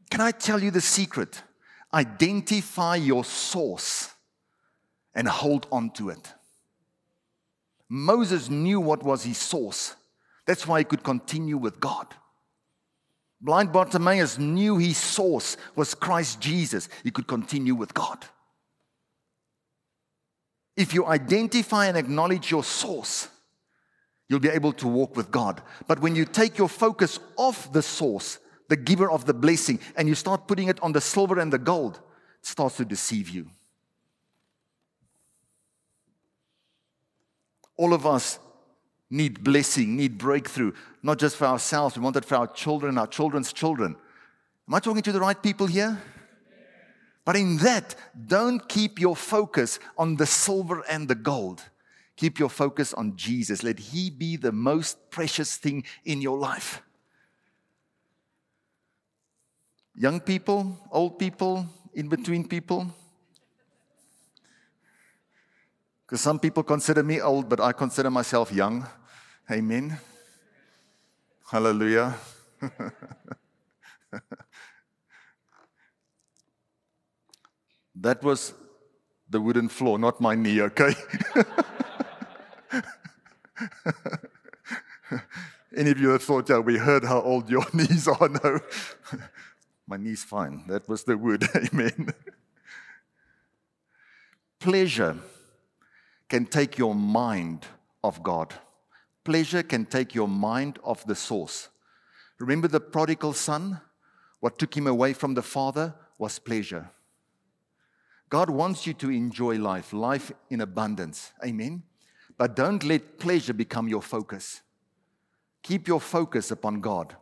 Can 0.09 0.21
I 0.21 0.31
tell 0.31 0.61
you 0.61 0.71
the 0.71 0.81
secret? 0.81 1.41
Identify 1.93 2.97
your 2.97 3.23
source 3.23 4.09
and 5.13 5.27
hold 5.27 5.67
on 5.71 5.91
to 5.91 6.09
it. 6.09 6.33
Moses 7.89 8.49
knew 8.49 8.79
what 8.79 9.03
was 9.03 9.23
his 9.23 9.37
source. 9.37 9.95
That's 10.45 10.67
why 10.67 10.79
he 10.79 10.83
could 10.83 11.03
continue 11.03 11.57
with 11.57 11.79
God. 11.79 12.07
Blind 13.43 13.73
Bartimaeus 13.73 14.39
knew 14.39 14.77
his 14.77 14.97
source 14.97 15.57
was 15.75 15.93
Christ 15.93 16.39
Jesus. 16.39 16.87
He 17.03 17.11
could 17.11 17.27
continue 17.27 17.75
with 17.75 17.93
God. 17.93 18.25
If 20.77 20.93
you 20.93 21.05
identify 21.05 21.87
and 21.87 21.97
acknowledge 21.97 22.49
your 22.49 22.63
source, 22.63 23.27
you'll 24.29 24.39
be 24.39 24.49
able 24.49 24.71
to 24.73 24.87
walk 24.87 25.17
with 25.17 25.29
God. 25.29 25.61
But 25.87 25.99
when 25.99 26.15
you 26.15 26.23
take 26.23 26.57
your 26.57 26.69
focus 26.69 27.19
off 27.35 27.71
the 27.73 27.81
source, 27.81 28.39
the 28.69 28.77
giver 28.77 29.11
of 29.11 29.25
the 29.25 29.33
blessing, 29.33 29.81
and 29.97 30.07
you 30.07 30.15
start 30.15 30.47
putting 30.47 30.69
it 30.69 30.81
on 30.81 30.93
the 30.93 31.01
silver 31.01 31.37
and 31.37 31.51
the 31.51 31.59
gold, 31.59 31.99
it 32.39 32.45
starts 32.45 32.77
to 32.77 32.85
deceive 32.85 33.27
you. 33.27 33.49
All 37.75 37.93
of 37.93 38.05
us 38.07 38.39
need 39.13 39.43
blessing, 39.43 39.95
need 39.95 40.17
breakthrough, 40.17 40.73
not 41.03 41.19
just 41.19 41.37
for 41.37 41.45
ourselves, 41.45 41.95
we 41.95 42.03
want 42.03 42.15
it 42.15 42.25
for 42.25 42.35
our 42.35 42.47
children, 42.47 42.97
our 42.97 43.05
children's 43.05 43.53
children. 43.53 43.95
Am 44.67 44.73
I 44.73 44.79
talking 44.79 45.03
to 45.03 45.11
the 45.11 45.19
right 45.19 45.41
people 45.41 45.67
here? 45.67 46.01
But 47.23 47.35
in 47.35 47.57
that, 47.57 47.95
don't 48.27 48.67
keep 48.67 48.99
your 48.99 49.15
focus 49.15 49.79
on 49.97 50.15
the 50.15 50.25
silver 50.25 50.83
and 50.89 51.07
the 51.07 51.15
gold. 51.15 51.61
Keep 52.17 52.39
your 52.39 52.49
focus 52.49 52.93
on 52.93 53.15
Jesus. 53.15 53.63
Let 53.63 53.77
He 53.77 54.09
be 54.09 54.35
the 54.35 54.51
most 54.51 54.97
precious 55.11 55.57
thing 55.57 55.83
in 56.03 56.19
your 56.19 56.37
life. 56.37 56.81
Young 59.95 60.19
people, 60.19 60.75
old 60.91 61.19
people, 61.19 61.67
in 61.93 62.09
between 62.09 62.47
people. 62.47 62.87
Because 66.05 66.21
some 66.21 66.39
people 66.39 66.63
consider 66.63 67.03
me 67.03 67.21
old, 67.21 67.47
but 67.47 67.59
I 67.59 67.73
consider 67.73 68.09
myself 68.09 68.51
young. 68.51 68.87
Amen. 69.51 69.99
Hallelujah. 71.51 72.15
that 77.95 78.23
was 78.23 78.53
the 79.29 79.41
wooden 79.41 79.67
floor, 79.67 79.99
not 79.99 80.21
my 80.21 80.35
knee, 80.35 80.61
okay? 80.61 80.95
Any 85.75 85.91
of 85.91 85.99
you 85.99 86.13
that 86.13 86.21
thought, 86.21 86.49
yeah, 86.49 86.59
we 86.59 86.77
heard 86.77 87.03
how 87.03 87.19
old 87.21 87.49
your 87.49 87.65
knees 87.73 88.07
are? 88.07 88.29
No. 88.29 88.59
my 89.87 89.97
knee's 89.97 90.23
fine. 90.23 90.63
That 90.67 90.87
was 90.87 91.03
the 91.03 91.17
wood. 91.17 91.49
Amen. 91.55 92.13
Pleasure 94.59 95.17
can 96.29 96.45
take 96.45 96.77
your 96.77 96.95
mind 96.95 97.65
off 98.01 98.23
God. 98.23 98.53
Pleasure 99.23 99.63
can 99.63 99.85
take 99.85 100.13
your 100.13 100.27
mind 100.27 100.79
off 100.83 101.05
the 101.05 101.15
source. 101.15 101.69
Remember 102.39 102.67
the 102.67 102.79
prodigal 102.79 103.33
son? 103.33 103.79
What 104.39 104.59
took 104.59 104.75
him 104.75 104.87
away 104.87 105.13
from 105.13 105.33
the 105.33 105.41
father 105.41 105.95
was 106.17 106.39
pleasure. 106.39 106.89
God 108.29 108.49
wants 108.49 108.87
you 108.87 108.93
to 108.95 109.09
enjoy 109.09 109.57
life, 109.57 109.93
life 109.93 110.31
in 110.49 110.61
abundance. 110.61 111.31
Amen. 111.45 111.83
But 112.37 112.55
don't 112.55 112.83
let 112.83 113.19
pleasure 113.19 113.53
become 113.53 113.87
your 113.87 114.01
focus. 114.01 114.61
Keep 115.61 115.87
your 115.87 116.01
focus 116.01 116.51
upon 116.51 116.81
God. 116.81 117.15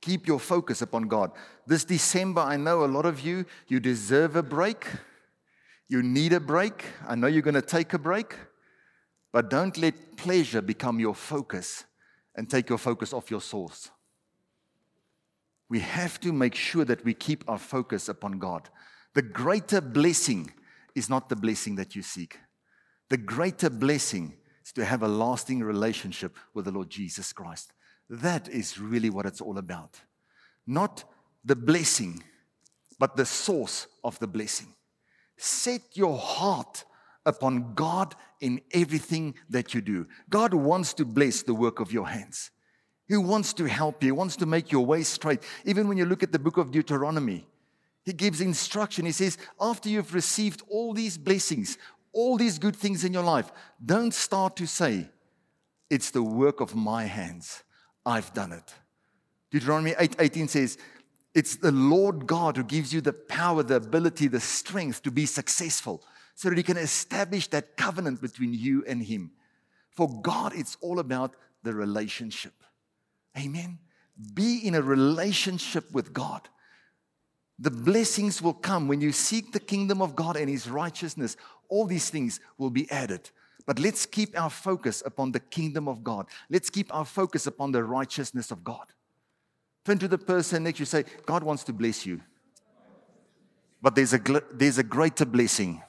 Keep 0.00 0.26
your 0.26 0.40
focus 0.40 0.80
upon 0.80 1.02
God. 1.02 1.32
This 1.66 1.84
December, 1.84 2.40
I 2.40 2.56
know 2.56 2.84
a 2.84 2.86
lot 2.86 3.04
of 3.04 3.20
you, 3.20 3.44
you 3.66 3.78
deserve 3.78 4.36
a 4.36 4.42
break. 4.42 4.86
You 5.88 6.02
need 6.02 6.32
a 6.32 6.40
break. 6.40 6.84
I 7.06 7.14
know 7.14 7.26
you're 7.26 7.42
going 7.42 7.54
to 7.54 7.62
take 7.62 7.94
a 7.94 7.98
break. 7.98 8.34
But 9.32 9.50
don't 9.50 9.76
let 9.76 10.16
pleasure 10.16 10.62
become 10.62 11.00
your 11.00 11.14
focus 11.14 11.84
and 12.34 12.48
take 12.48 12.68
your 12.68 12.78
focus 12.78 13.12
off 13.12 13.30
your 13.30 13.40
source. 13.40 13.90
We 15.68 15.80
have 15.80 16.18
to 16.20 16.32
make 16.32 16.54
sure 16.54 16.84
that 16.84 17.04
we 17.04 17.14
keep 17.14 17.44
our 17.46 17.58
focus 17.58 18.08
upon 18.08 18.38
God. 18.38 18.70
The 19.14 19.22
greater 19.22 19.80
blessing 19.80 20.52
is 20.94 21.10
not 21.10 21.28
the 21.28 21.36
blessing 21.36 21.76
that 21.76 21.94
you 21.94 22.02
seek. 22.02 22.38
The 23.10 23.18
greater 23.18 23.70
blessing 23.70 24.34
is 24.64 24.72
to 24.72 24.84
have 24.84 25.02
a 25.02 25.08
lasting 25.08 25.62
relationship 25.62 26.36
with 26.54 26.64
the 26.64 26.70
Lord 26.70 26.90
Jesus 26.90 27.32
Christ. 27.32 27.72
That 28.08 28.48
is 28.48 28.78
really 28.78 29.10
what 29.10 29.26
it's 29.26 29.40
all 29.40 29.58
about. 29.58 30.00
Not 30.66 31.04
the 31.44 31.56
blessing, 31.56 32.22
but 32.98 33.16
the 33.16 33.26
source 33.26 33.86
of 34.02 34.18
the 34.18 34.26
blessing. 34.26 34.74
Set 35.38 35.96
your 35.96 36.18
heart 36.18 36.84
upon 37.24 37.74
God 37.74 38.14
in 38.40 38.60
everything 38.72 39.34
that 39.48 39.72
you 39.72 39.80
do. 39.80 40.06
God 40.28 40.52
wants 40.52 40.92
to 40.94 41.04
bless 41.04 41.42
the 41.42 41.54
work 41.54 41.80
of 41.80 41.92
your 41.92 42.08
hands. 42.08 42.50
He 43.06 43.16
wants 43.16 43.54
to 43.54 43.64
help 43.64 44.02
you. 44.02 44.08
He 44.08 44.12
wants 44.12 44.36
to 44.36 44.46
make 44.46 44.70
your 44.70 44.84
way 44.84 45.02
straight. 45.02 45.40
Even 45.64 45.88
when 45.88 45.96
you 45.96 46.04
look 46.04 46.22
at 46.22 46.32
the 46.32 46.38
book 46.38 46.58
of 46.58 46.70
Deuteronomy, 46.70 47.46
he 48.04 48.12
gives 48.12 48.40
instruction. 48.40 49.06
He 49.06 49.12
says, 49.12 49.38
after 49.60 49.88
you've 49.88 50.14
received 50.14 50.62
all 50.68 50.92
these 50.92 51.16
blessings, 51.16 51.78
all 52.12 52.36
these 52.36 52.58
good 52.58 52.76
things 52.76 53.04
in 53.04 53.12
your 53.12 53.22
life, 53.22 53.50
don't 53.84 54.12
start 54.12 54.56
to 54.56 54.66
say, 54.66 55.08
it's 55.90 56.10
the 56.10 56.22
work 56.22 56.60
of 56.60 56.74
my 56.74 57.04
hands. 57.04 57.62
I've 58.04 58.32
done 58.34 58.52
it. 58.52 58.74
Deuteronomy 59.50 59.94
8 59.98 60.16
18 60.18 60.48
says, 60.48 60.78
It's 61.38 61.54
the 61.54 61.70
Lord 61.70 62.26
God 62.26 62.56
who 62.56 62.64
gives 62.64 62.92
you 62.92 63.00
the 63.00 63.12
power, 63.12 63.62
the 63.62 63.76
ability, 63.76 64.26
the 64.26 64.40
strength 64.40 65.04
to 65.04 65.12
be 65.12 65.24
successful 65.24 66.02
so 66.34 66.48
that 66.48 66.58
He 66.58 66.64
can 66.64 66.76
establish 66.76 67.46
that 67.50 67.76
covenant 67.76 68.20
between 68.20 68.52
you 68.52 68.84
and 68.88 69.00
Him. 69.00 69.30
For 69.92 70.20
God, 70.20 70.52
it's 70.52 70.76
all 70.80 70.98
about 70.98 71.36
the 71.62 71.72
relationship. 71.72 72.54
Amen. 73.38 73.78
Be 74.34 74.58
in 74.66 74.74
a 74.74 74.82
relationship 74.82 75.92
with 75.92 76.12
God. 76.12 76.48
The 77.60 77.70
blessings 77.70 78.42
will 78.42 78.52
come 78.52 78.88
when 78.88 79.00
you 79.00 79.12
seek 79.12 79.52
the 79.52 79.60
kingdom 79.60 80.02
of 80.02 80.16
God 80.16 80.36
and 80.36 80.50
His 80.50 80.68
righteousness. 80.68 81.36
All 81.68 81.86
these 81.86 82.10
things 82.10 82.40
will 82.58 82.70
be 82.70 82.90
added. 82.90 83.30
But 83.64 83.78
let's 83.78 84.06
keep 84.06 84.36
our 84.36 84.50
focus 84.50 85.04
upon 85.06 85.30
the 85.30 85.38
kingdom 85.38 85.86
of 85.86 86.02
God. 86.02 86.26
Let's 86.50 86.68
keep 86.68 86.92
our 86.92 87.04
focus 87.04 87.46
upon 87.46 87.70
the 87.70 87.84
righteousness 87.84 88.50
of 88.50 88.64
God. 88.64 88.86
Turn 89.88 89.98
to 90.00 90.08
the 90.08 90.18
person 90.18 90.64
next 90.64 90.80
you 90.80 90.84
say, 90.84 91.02
God 91.24 91.42
wants 91.42 91.64
to 91.64 91.72
bless 91.72 92.04
you. 92.04 92.20
But 93.80 93.94
there's 93.94 94.12
a, 94.12 94.20
there's 94.52 94.76
a 94.76 94.82
greater 94.82 95.24
blessing. 95.24 95.82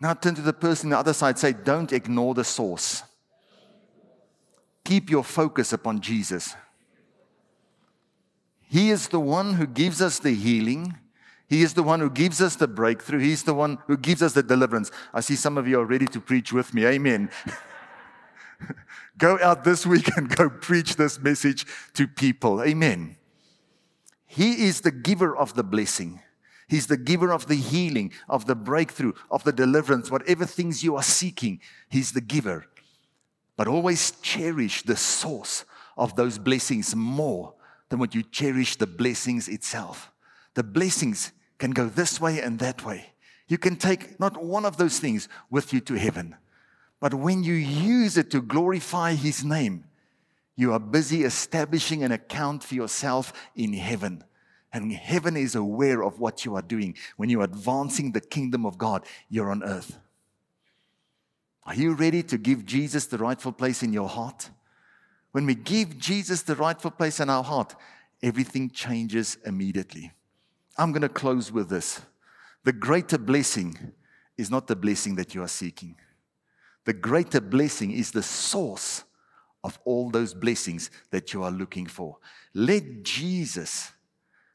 Now 0.00 0.14
turn 0.14 0.34
to 0.36 0.40
the 0.40 0.54
person 0.54 0.86
on 0.86 0.90
the 0.92 0.98
other 0.98 1.12
side, 1.12 1.38
say, 1.38 1.52
Don't 1.52 1.92
ignore 1.92 2.32
the 2.32 2.42
source. 2.42 3.02
Keep 4.82 5.10
your 5.10 5.22
focus 5.22 5.74
upon 5.74 6.00
Jesus. 6.00 6.54
He 8.62 8.90
is 8.90 9.08
the 9.08 9.20
one 9.20 9.52
who 9.52 9.66
gives 9.66 10.00
us 10.00 10.18
the 10.18 10.32
healing. 10.32 10.96
He 11.48 11.60
is 11.60 11.74
the 11.74 11.82
one 11.82 12.00
who 12.00 12.08
gives 12.08 12.40
us 12.40 12.56
the 12.56 12.66
breakthrough. 12.66 13.18
He's 13.18 13.42
the 13.42 13.52
one 13.52 13.76
who 13.88 13.98
gives 13.98 14.22
us 14.22 14.32
the 14.32 14.42
deliverance. 14.42 14.90
I 15.12 15.20
see 15.20 15.36
some 15.36 15.58
of 15.58 15.68
you 15.68 15.80
are 15.80 15.84
ready 15.84 16.06
to 16.06 16.18
preach 16.18 16.50
with 16.50 16.72
me. 16.72 16.86
Amen. 16.86 17.28
go 19.18 19.38
out 19.42 19.64
this 19.64 19.86
week 19.86 20.16
and 20.16 20.34
go 20.34 20.48
preach 20.48 20.96
this 20.96 21.18
message 21.18 21.66
to 21.94 22.06
people. 22.06 22.62
Amen. 22.62 23.16
He 24.26 24.64
is 24.64 24.80
the 24.80 24.90
giver 24.90 25.36
of 25.36 25.54
the 25.54 25.62
blessing. 25.62 26.20
He's 26.68 26.86
the 26.86 26.96
giver 26.96 27.32
of 27.32 27.46
the 27.46 27.54
healing, 27.54 28.12
of 28.28 28.46
the 28.46 28.54
breakthrough, 28.54 29.12
of 29.30 29.44
the 29.44 29.52
deliverance, 29.52 30.10
whatever 30.10 30.46
things 30.46 30.82
you 30.82 30.96
are 30.96 31.02
seeking. 31.02 31.60
He's 31.88 32.12
the 32.12 32.20
giver. 32.20 32.66
But 33.56 33.68
always 33.68 34.12
cherish 34.22 34.82
the 34.82 34.96
source 34.96 35.64
of 35.96 36.16
those 36.16 36.38
blessings 36.38 36.96
more 36.96 37.54
than 37.88 37.98
what 37.98 38.14
you 38.14 38.22
cherish 38.22 38.76
the 38.76 38.86
blessings 38.86 39.46
itself. 39.46 40.10
The 40.54 40.64
blessings 40.64 41.32
can 41.58 41.70
go 41.70 41.86
this 41.86 42.20
way 42.20 42.40
and 42.40 42.58
that 42.58 42.84
way. 42.84 43.12
You 43.46 43.58
can 43.58 43.76
take 43.76 44.18
not 44.18 44.42
one 44.42 44.64
of 44.64 44.76
those 44.76 44.98
things 44.98 45.28
with 45.50 45.72
you 45.72 45.80
to 45.80 45.94
heaven. 45.94 46.34
But 47.04 47.12
when 47.12 47.44
you 47.44 47.52
use 47.52 48.16
it 48.16 48.30
to 48.30 48.40
glorify 48.40 49.12
His 49.12 49.44
name, 49.44 49.84
you 50.56 50.72
are 50.72 50.80
busy 50.80 51.24
establishing 51.24 52.02
an 52.02 52.12
account 52.12 52.64
for 52.64 52.76
yourself 52.76 53.30
in 53.54 53.74
heaven. 53.74 54.24
And 54.72 54.90
heaven 54.90 55.36
is 55.36 55.54
aware 55.54 56.02
of 56.02 56.18
what 56.18 56.46
you 56.46 56.54
are 56.56 56.62
doing. 56.62 56.96
When 57.18 57.28
you're 57.28 57.44
advancing 57.44 58.12
the 58.12 58.22
kingdom 58.22 58.64
of 58.64 58.78
God, 58.78 59.04
you're 59.28 59.50
on 59.50 59.62
earth. 59.62 59.98
Are 61.64 61.74
you 61.74 61.92
ready 61.92 62.22
to 62.22 62.38
give 62.38 62.64
Jesus 62.64 63.04
the 63.04 63.18
rightful 63.18 63.52
place 63.52 63.82
in 63.82 63.92
your 63.92 64.08
heart? 64.08 64.48
When 65.32 65.44
we 65.44 65.56
give 65.56 65.98
Jesus 65.98 66.40
the 66.40 66.56
rightful 66.56 66.90
place 66.90 67.20
in 67.20 67.28
our 67.28 67.44
heart, 67.44 67.76
everything 68.22 68.70
changes 68.70 69.36
immediately. 69.44 70.14
I'm 70.78 70.92
going 70.92 71.02
to 71.02 71.10
close 71.10 71.52
with 71.52 71.68
this. 71.68 72.00
The 72.62 72.72
greater 72.72 73.18
blessing 73.18 73.92
is 74.38 74.50
not 74.50 74.68
the 74.68 74.76
blessing 74.76 75.16
that 75.16 75.34
you 75.34 75.42
are 75.42 75.48
seeking. 75.48 75.96
The 76.84 76.92
greater 76.92 77.40
blessing 77.40 77.92
is 77.92 78.10
the 78.10 78.22
source 78.22 79.04
of 79.62 79.78
all 79.84 80.10
those 80.10 80.34
blessings 80.34 80.90
that 81.10 81.32
you 81.32 81.42
are 81.42 81.50
looking 81.50 81.86
for. 81.86 82.18
Let 82.52 83.02
Jesus 83.02 83.92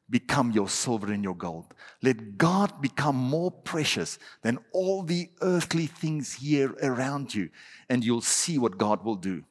become 0.09 0.51
your 0.51 0.69
silver 0.69 1.11
and 1.11 1.23
your 1.23 1.35
gold. 1.35 1.73
Let 2.01 2.37
God 2.37 2.81
become 2.81 3.15
more 3.15 3.51
precious 3.51 4.19
than 4.41 4.59
all 4.71 5.03
the 5.03 5.29
earthly 5.41 5.87
things 5.87 6.33
here 6.33 6.75
around 6.81 7.33
you, 7.33 7.49
and 7.89 8.03
you'll 8.03 8.21
see 8.21 8.57
what 8.57 8.77
God 8.77 9.03
will 9.03 9.15
do. 9.15 9.43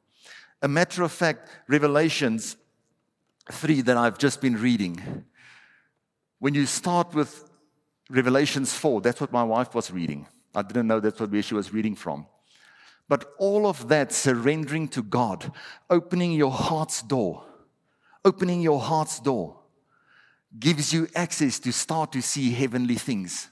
A 0.63 0.69
matter 0.69 1.03
of 1.03 1.13
fact, 1.13 1.49
Revelations 1.69 2.57
3 3.53 3.83
that 3.83 3.97
I've 3.97 4.19
just 4.19 4.41
been 4.41 4.61
reading, 4.61 5.25
when 6.41 6.55
you 6.55 6.67
start 6.67 7.15
with 7.15 7.49
Revelations 8.11 8.75
4, 8.75 9.01
that's 9.01 9.21
what 9.21 9.33
my 9.33 9.43
wife 9.43 9.75
was 9.75 9.91
reading. 9.91 10.27
I 10.55 10.63
didn't 10.63 10.87
know 10.87 10.99
that's 10.99 11.21
what 11.21 11.45
she 11.45 11.55
was 11.55 11.73
reading 11.73 11.95
from. 11.95 12.27
But 13.09 13.33
all 13.39 13.67
of 13.67 13.89
that 13.89 14.13
surrendering 14.13 14.89
to 14.89 15.03
God, 15.03 15.51
opening 15.89 16.33
your 16.33 16.53
heart's 16.53 17.03
door, 17.03 17.45
opening 18.25 18.61
your 18.61 18.81
heart's 18.81 19.19
door 19.19 19.57
gives 20.59 20.93
you 20.93 21.09
access 21.15 21.59
to 21.61 21.73
start 21.73 22.13
to 22.13 22.23
see 22.23 22.53
heavenly 22.53 22.97
things. 22.97 23.49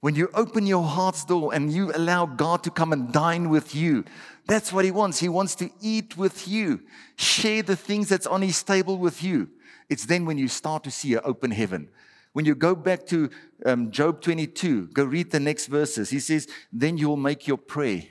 When 0.00 0.16
you 0.16 0.28
open 0.34 0.66
your 0.66 0.82
heart's 0.82 1.24
door 1.24 1.54
and 1.54 1.72
you 1.72 1.92
allow 1.94 2.26
God 2.26 2.64
to 2.64 2.70
come 2.70 2.92
and 2.92 3.12
dine 3.12 3.48
with 3.48 3.74
you, 3.74 4.04
that's 4.48 4.72
what 4.72 4.84
He 4.84 4.90
wants. 4.90 5.20
He 5.20 5.28
wants 5.28 5.54
to 5.56 5.70
eat 5.80 6.16
with 6.16 6.48
you, 6.48 6.80
share 7.14 7.62
the 7.62 7.76
things 7.76 8.08
that's 8.08 8.26
on 8.26 8.42
His 8.42 8.60
table 8.64 8.98
with 8.98 9.22
you. 9.22 9.48
It's 9.88 10.06
then 10.06 10.26
when 10.26 10.38
you 10.38 10.48
start 10.48 10.82
to 10.84 10.90
see 10.90 11.14
an 11.14 11.20
open 11.24 11.52
heaven. 11.52 11.88
When 12.32 12.44
you 12.44 12.56
go 12.56 12.74
back 12.74 13.06
to 13.08 13.30
um, 13.64 13.92
Job 13.92 14.22
22, 14.22 14.88
go 14.88 15.04
read 15.04 15.30
the 15.30 15.38
next 15.38 15.66
verses. 15.66 16.10
He 16.10 16.18
says, 16.18 16.48
Then 16.72 16.98
you 16.98 17.08
will 17.08 17.16
make 17.16 17.46
your 17.46 17.58
prayer 17.58 18.02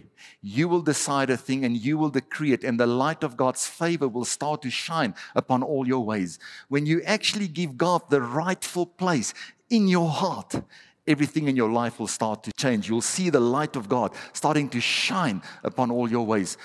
you 0.41 0.67
will 0.67 0.81
decide 0.81 1.29
a 1.29 1.37
thing 1.37 1.65
and 1.65 1.77
you 1.77 1.97
will 1.97 2.09
decree 2.09 2.53
it, 2.53 2.63
and 2.63 2.79
the 2.79 2.87
light 2.87 3.23
of 3.23 3.37
God's 3.37 3.67
favor 3.67 4.07
will 4.07 4.25
start 4.25 4.61
to 4.63 4.69
shine 4.69 5.15
upon 5.35 5.63
all 5.63 5.87
your 5.87 6.03
ways. 6.03 6.39
When 6.67 6.85
you 6.85 7.01
actually 7.03 7.47
give 7.47 7.77
God 7.77 8.01
the 8.09 8.21
rightful 8.21 8.85
place 8.85 9.33
in 9.69 9.87
your 9.87 10.09
heart, 10.09 10.61
everything 11.07 11.47
in 11.47 11.55
your 11.55 11.71
life 11.71 11.99
will 11.99 12.07
start 12.07 12.43
to 12.43 12.51
change. 12.57 12.89
You'll 12.89 13.01
see 13.01 13.29
the 13.29 13.39
light 13.39 13.75
of 13.75 13.89
God 13.89 14.13
starting 14.33 14.69
to 14.69 14.81
shine 14.81 15.41
upon 15.63 15.91
all 15.91 16.09
your 16.09 16.25
ways. 16.25 16.57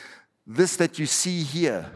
This 0.46 0.76
that 0.76 0.98
you 0.98 1.06
see 1.06 1.42
here, 1.42 1.90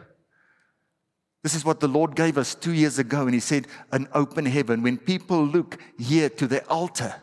this 1.42 1.54
is 1.54 1.64
what 1.64 1.80
the 1.80 1.88
Lord 1.88 2.16
gave 2.16 2.36
us 2.36 2.54
two 2.54 2.72
years 2.72 2.98
ago, 2.98 3.22
and 3.22 3.34
He 3.34 3.40
said, 3.40 3.66
An 3.92 4.08
open 4.12 4.44
heaven. 4.44 4.82
When 4.82 4.98
people 4.98 5.44
look 5.44 5.78
here 5.98 6.28
to 6.28 6.46
the 6.46 6.66
altar, 6.68 7.14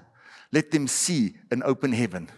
let 0.52 0.72
them 0.72 0.88
see 0.88 1.36
an 1.52 1.62
open 1.64 1.92
heaven. 1.92 2.30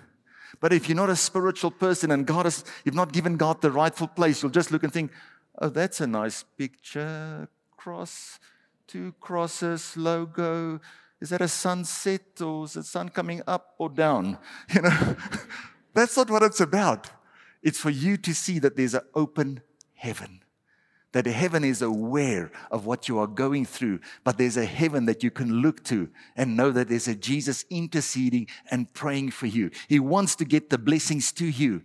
But 0.60 0.74
if 0.74 0.89
you're 0.89 0.95
not 0.95 1.10
a 1.10 1.15
spiritual 1.15 1.72
person 1.72 2.12
and 2.12 2.26
God 2.26 2.45
has, 2.45 2.63
you've 2.84 2.95
not 2.95 3.13
given 3.13 3.38
God 3.38 3.62
the 3.62 3.72
rightful 3.72 4.08
place, 4.08 4.41
you'll 4.41 4.52
just 4.52 4.72
look 4.72 4.84
and 4.84 4.91
think, 4.91 5.12
oh, 5.60 5.69
that's 5.69 6.02
a 6.02 6.08
nice 6.08 6.43
picture. 6.43 7.48
Cross, 7.78 8.39
two 8.88 9.13
crosses, 9.19 9.95
logo. 9.95 10.82
Is 11.22 11.30
that 11.30 11.41
a 11.41 11.48
sunset 11.48 12.41
or 12.41 12.65
is 12.65 12.74
the 12.74 12.84
sun 12.84 13.10
coming 13.10 13.41
up 13.48 13.76
or 13.78 13.89
down? 13.89 14.38
You 14.74 14.82
know, 14.82 15.15
that's 15.93 16.17
not 16.17 16.30
what 16.30 16.43
it's 16.43 16.62
about. 16.62 17.10
It's 17.63 17.80
for 17.80 17.89
you 17.89 18.17
to 18.17 18.34
see 18.34 18.60
that 18.60 18.76
there's 18.76 18.93
an 18.93 19.02
open 19.15 19.62
heaven 19.93 20.41
that 21.12 21.26
heaven 21.26 21.63
is 21.63 21.82
aware 21.82 22.52
of 22.69 22.86
what 22.86 23.08
you 23.08 23.17
are 23.17 23.28
going 23.28 23.65
through, 23.65 24.00
but 24.24 24.38
there's 24.38 24.58
a 24.58 24.65
heaven 24.65 25.06
that 25.06 25.24
you 25.24 25.32
can 25.32 25.62
look 25.62 25.84
to 25.86 26.10
and 26.36 26.56
know 26.56 26.72
that 26.72 26.89
there's 26.89 27.08
a 27.08 27.15
Jesus 27.15 27.65
interceding 27.69 28.48
and 28.69 28.93
praying 28.93 29.32
for 29.32 29.48
you. 29.48 29.72
He 29.88 30.00
wants 30.00 30.36
to 30.36 30.45
get 30.45 30.69
the 30.69 30.78
blessings 30.78 31.32
to 31.34 31.45
you, 31.45 31.82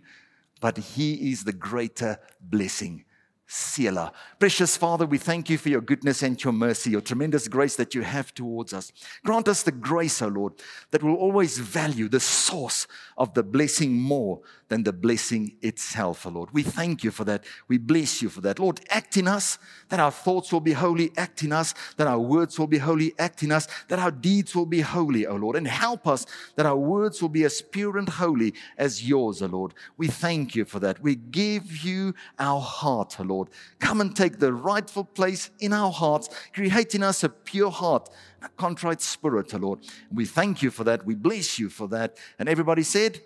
but 0.61 0.77
He 0.77 1.31
is 1.31 1.43
the 1.43 1.53
greater 1.53 2.19
blessing. 2.39 3.05
Selah. 3.47 4.11
Precious 4.39 4.75
Father, 4.75 5.05
we 5.05 5.19
thank 5.19 5.51
you 5.51 5.57
for 5.59 5.69
your 5.69 5.81
goodness 5.81 6.23
and 6.23 6.41
your 6.43 6.53
mercy, 6.53 6.89
your 6.89 7.01
tremendous 7.01 7.47
grace 7.47 7.75
that 7.75 7.93
you 7.93 8.01
have 8.01 8.33
towards 8.33 8.73
us. 8.73 8.91
Grant 9.23 9.47
us 9.47 9.61
the 9.61 9.71
grace, 9.71 10.21
O 10.21 10.27
Lord, 10.27 10.53
that 10.89 11.03
will 11.03 11.15
always 11.15 11.59
value 11.59 12.09
the 12.09 12.19
source 12.19 12.87
of 13.17 13.35
the 13.35 13.43
blessing 13.43 13.93
more 13.93 14.41
than 14.67 14.83
the 14.83 14.93
blessing 14.93 15.55
itself, 15.61 16.25
O 16.25 16.29
Lord. 16.29 16.49
We 16.51 16.63
thank 16.63 17.03
you 17.03 17.11
for 17.11 17.23
that. 17.25 17.43
We 17.67 17.77
bless 17.77 18.21
you 18.21 18.29
for 18.29 18.41
that. 18.41 18.59
Lord, 18.59 18.81
act 18.89 19.15
in 19.17 19.27
us 19.27 19.59
that 19.89 19.99
our 19.99 20.11
thoughts 20.11 20.51
will 20.51 20.59
be 20.59 20.73
holy, 20.73 21.11
act 21.17 21.43
in 21.43 21.51
us 21.51 21.73
that 21.97 22.07
our 22.07 22.19
words 22.19 22.57
will 22.57 22.67
be 22.67 22.79
holy, 22.79 23.13
act 23.19 23.43
in 23.43 23.51
us 23.51 23.67
that 23.89 23.99
our 23.99 24.11
deeds 24.11 24.55
will 24.55 24.65
be 24.65 24.81
holy, 24.81 25.27
O 25.27 25.35
Lord. 25.35 25.55
And 25.55 25.67
help 25.67 26.07
us 26.07 26.25
that 26.55 26.65
our 26.65 26.77
words 26.77 27.21
will 27.21 27.29
be 27.29 27.43
as 27.43 27.61
pure 27.61 27.97
and 27.97 28.09
holy 28.09 28.53
as 28.77 29.07
yours, 29.07 29.41
O 29.41 29.47
Lord. 29.47 29.73
We 29.97 30.07
thank 30.07 30.55
you 30.55 30.65
for 30.65 30.79
that. 30.79 31.01
We 31.01 31.15
give 31.15 31.83
you 31.83 32.15
our 32.39 32.61
heart, 32.61 33.19
O 33.19 33.23
Lord. 33.23 33.49
Come 33.79 34.01
and 34.01 34.15
take 34.15 34.39
the 34.39 34.53
rightful 34.53 35.03
place 35.03 35.51
in 35.59 35.73
our 35.73 35.91
hearts, 35.91 36.29
create 36.53 36.95
in 36.95 37.03
us 37.03 37.23
a 37.23 37.29
pure 37.29 37.71
heart 37.71 38.09
a 38.41 38.49
contrite 38.49 39.01
spirit, 39.01 39.53
O 39.55 39.57
Lord. 39.57 39.79
We 40.13 40.25
thank 40.25 40.61
you 40.61 40.69
for 40.69 40.83
that. 40.83 41.05
We 41.05 41.15
bless 41.15 41.57
you 41.57 41.69
for 41.69 41.87
that. 41.87 42.17
And 42.37 42.47
everybody 42.47 42.83
said, 42.83 43.21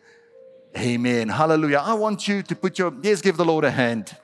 Amen. 0.78 1.30
Hallelujah. 1.30 1.82
I 1.84 1.94
want 1.94 2.28
you 2.28 2.44
to 2.44 2.56
put 2.56 2.78
your, 2.78 2.94
yes, 3.02 3.22
give 3.22 3.38
the 3.38 3.46
Lord 3.46 3.66
a 3.66 3.72
hand. 3.72 4.16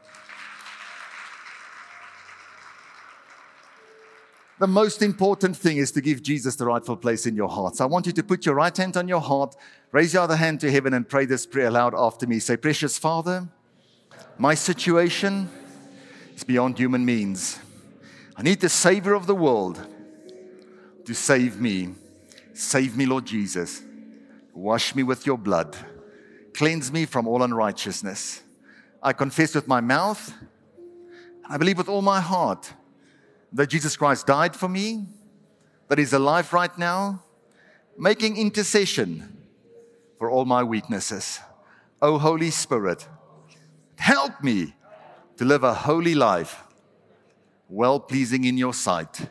The 4.57 4.67
most 4.67 5.01
important 5.01 5.57
thing 5.57 5.77
is 5.77 5.91
to 5.91 6.01
give 6.01 6.23
Jesus 6.23 6.55
the 6.55 6.65
rightful 6.65 6.95
place 6.95 7.25
in 7.25 7.35
your 7.35 7.49
heart. 7.49 7.75
So 7.75 7.83
I 7.83 7.87
want 7.87 8.05
you 8.05 8.13
to 8.13 8.23
put 8.23 8.45
your 8.45 8.55
right 8.55 8.75
hand 8.75 8.95
on 8.95 9.07
your 9.07 9.19
heart, 9.19 9.53
raise 9.91 10.13
your 10.13 10.23
other 10.23 10.37
hand 10.37 10.61
to 10.61 10.71
heaven, 10.71 10.93
and 10.93 11.07
pray 11.07 11.25
this 11.25 11.45
prayer 11.45 11.67
aloud 11.67 11.93
after 11.93 12.25
me. 12.25 12.39
Say, 12.39 12.55
Precious 12.55 12.97
Father, 12.97 13.49
my 14.37 14.53
situation 14.53 15.49
is 16.35 16.45
beyond 16.45 16.77
human 16.77 17.03
means. 17.03 17.59
I 18.37 18.43
need 18.43 18.61
the 18.61 18.69
Savior 18.69 19.13
of 19.13 19.27
the 19.27 19.35
world 19.35 19.85
to 21.05 21.13
save 21.13 21.59
me. 21.59 21.93
Save 22.53 22.95
me, 22.95 23.05
Lord 23.05 23.25
Jesus. 23.25 23.81
Wash 24.53 24.95
me 24.95 25.03
with 25.03 25.25
your 25.25 25.37
blood. 25.37 25.75
Cleanse 26.55 26.89
me 26.89 27.05
from 27.05 27.27
all 27.27 27.43
unrighteousness. 27.43 28.41
I 29.03 29.11
confess 29.11 29.53
with 29.53 29.67
my 29.67 29.81
mouth, 29.81 30.33
I 31.49 31.57
believe 31.57 31.77
with 31.77 31.89
all 31.89 32.01
my 32.01 32.21
heart 32.21 32.73
that 33.51 33.67
Jesus 33.67 33.97
Christ 33.97 34.25
died 34.25 34.55
for 34.55 34.69
me, 34.69 35.05
that 35.89 35.97
He's 35.97 36.13
alive 36.13 36.53
right 36.53 36.75
now, 36.77 37.21
making 37.97 38.37
intercession 38.37 39.37
for 40.17 40.29
all 40.29 40.45
my 40.45 40.63
weaknesses. 40.63 41.41
Oh, 42.01 42.17
Holy 42.17 42.51
Spirit, 42.51 43.05
help 43.97 44.41
me 44.41 44.75
to 45.35 45.43
live 45.43 45.65
a 45.65 45.73
holy 45.73 46.15
life, 46.15 46.63
well 47.67 47.99
pleasing 47.99 48.45
in 48.45 48.57
your 48.57 48.73
sight. 48.73 49.29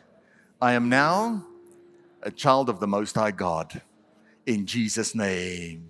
I 0.61 0.73
am 0.73 0.89
now 0.89 1.43
a 2.21 2.29
child 2.29 2.69
of 2.69 2.79
the 2.79 2.87
Most 2.87 3.15
High 3.15 3.31
God. 3.31 3.81
In 4.45 4.67
Jesus' 4.67 5.15
name. 5.15 5.89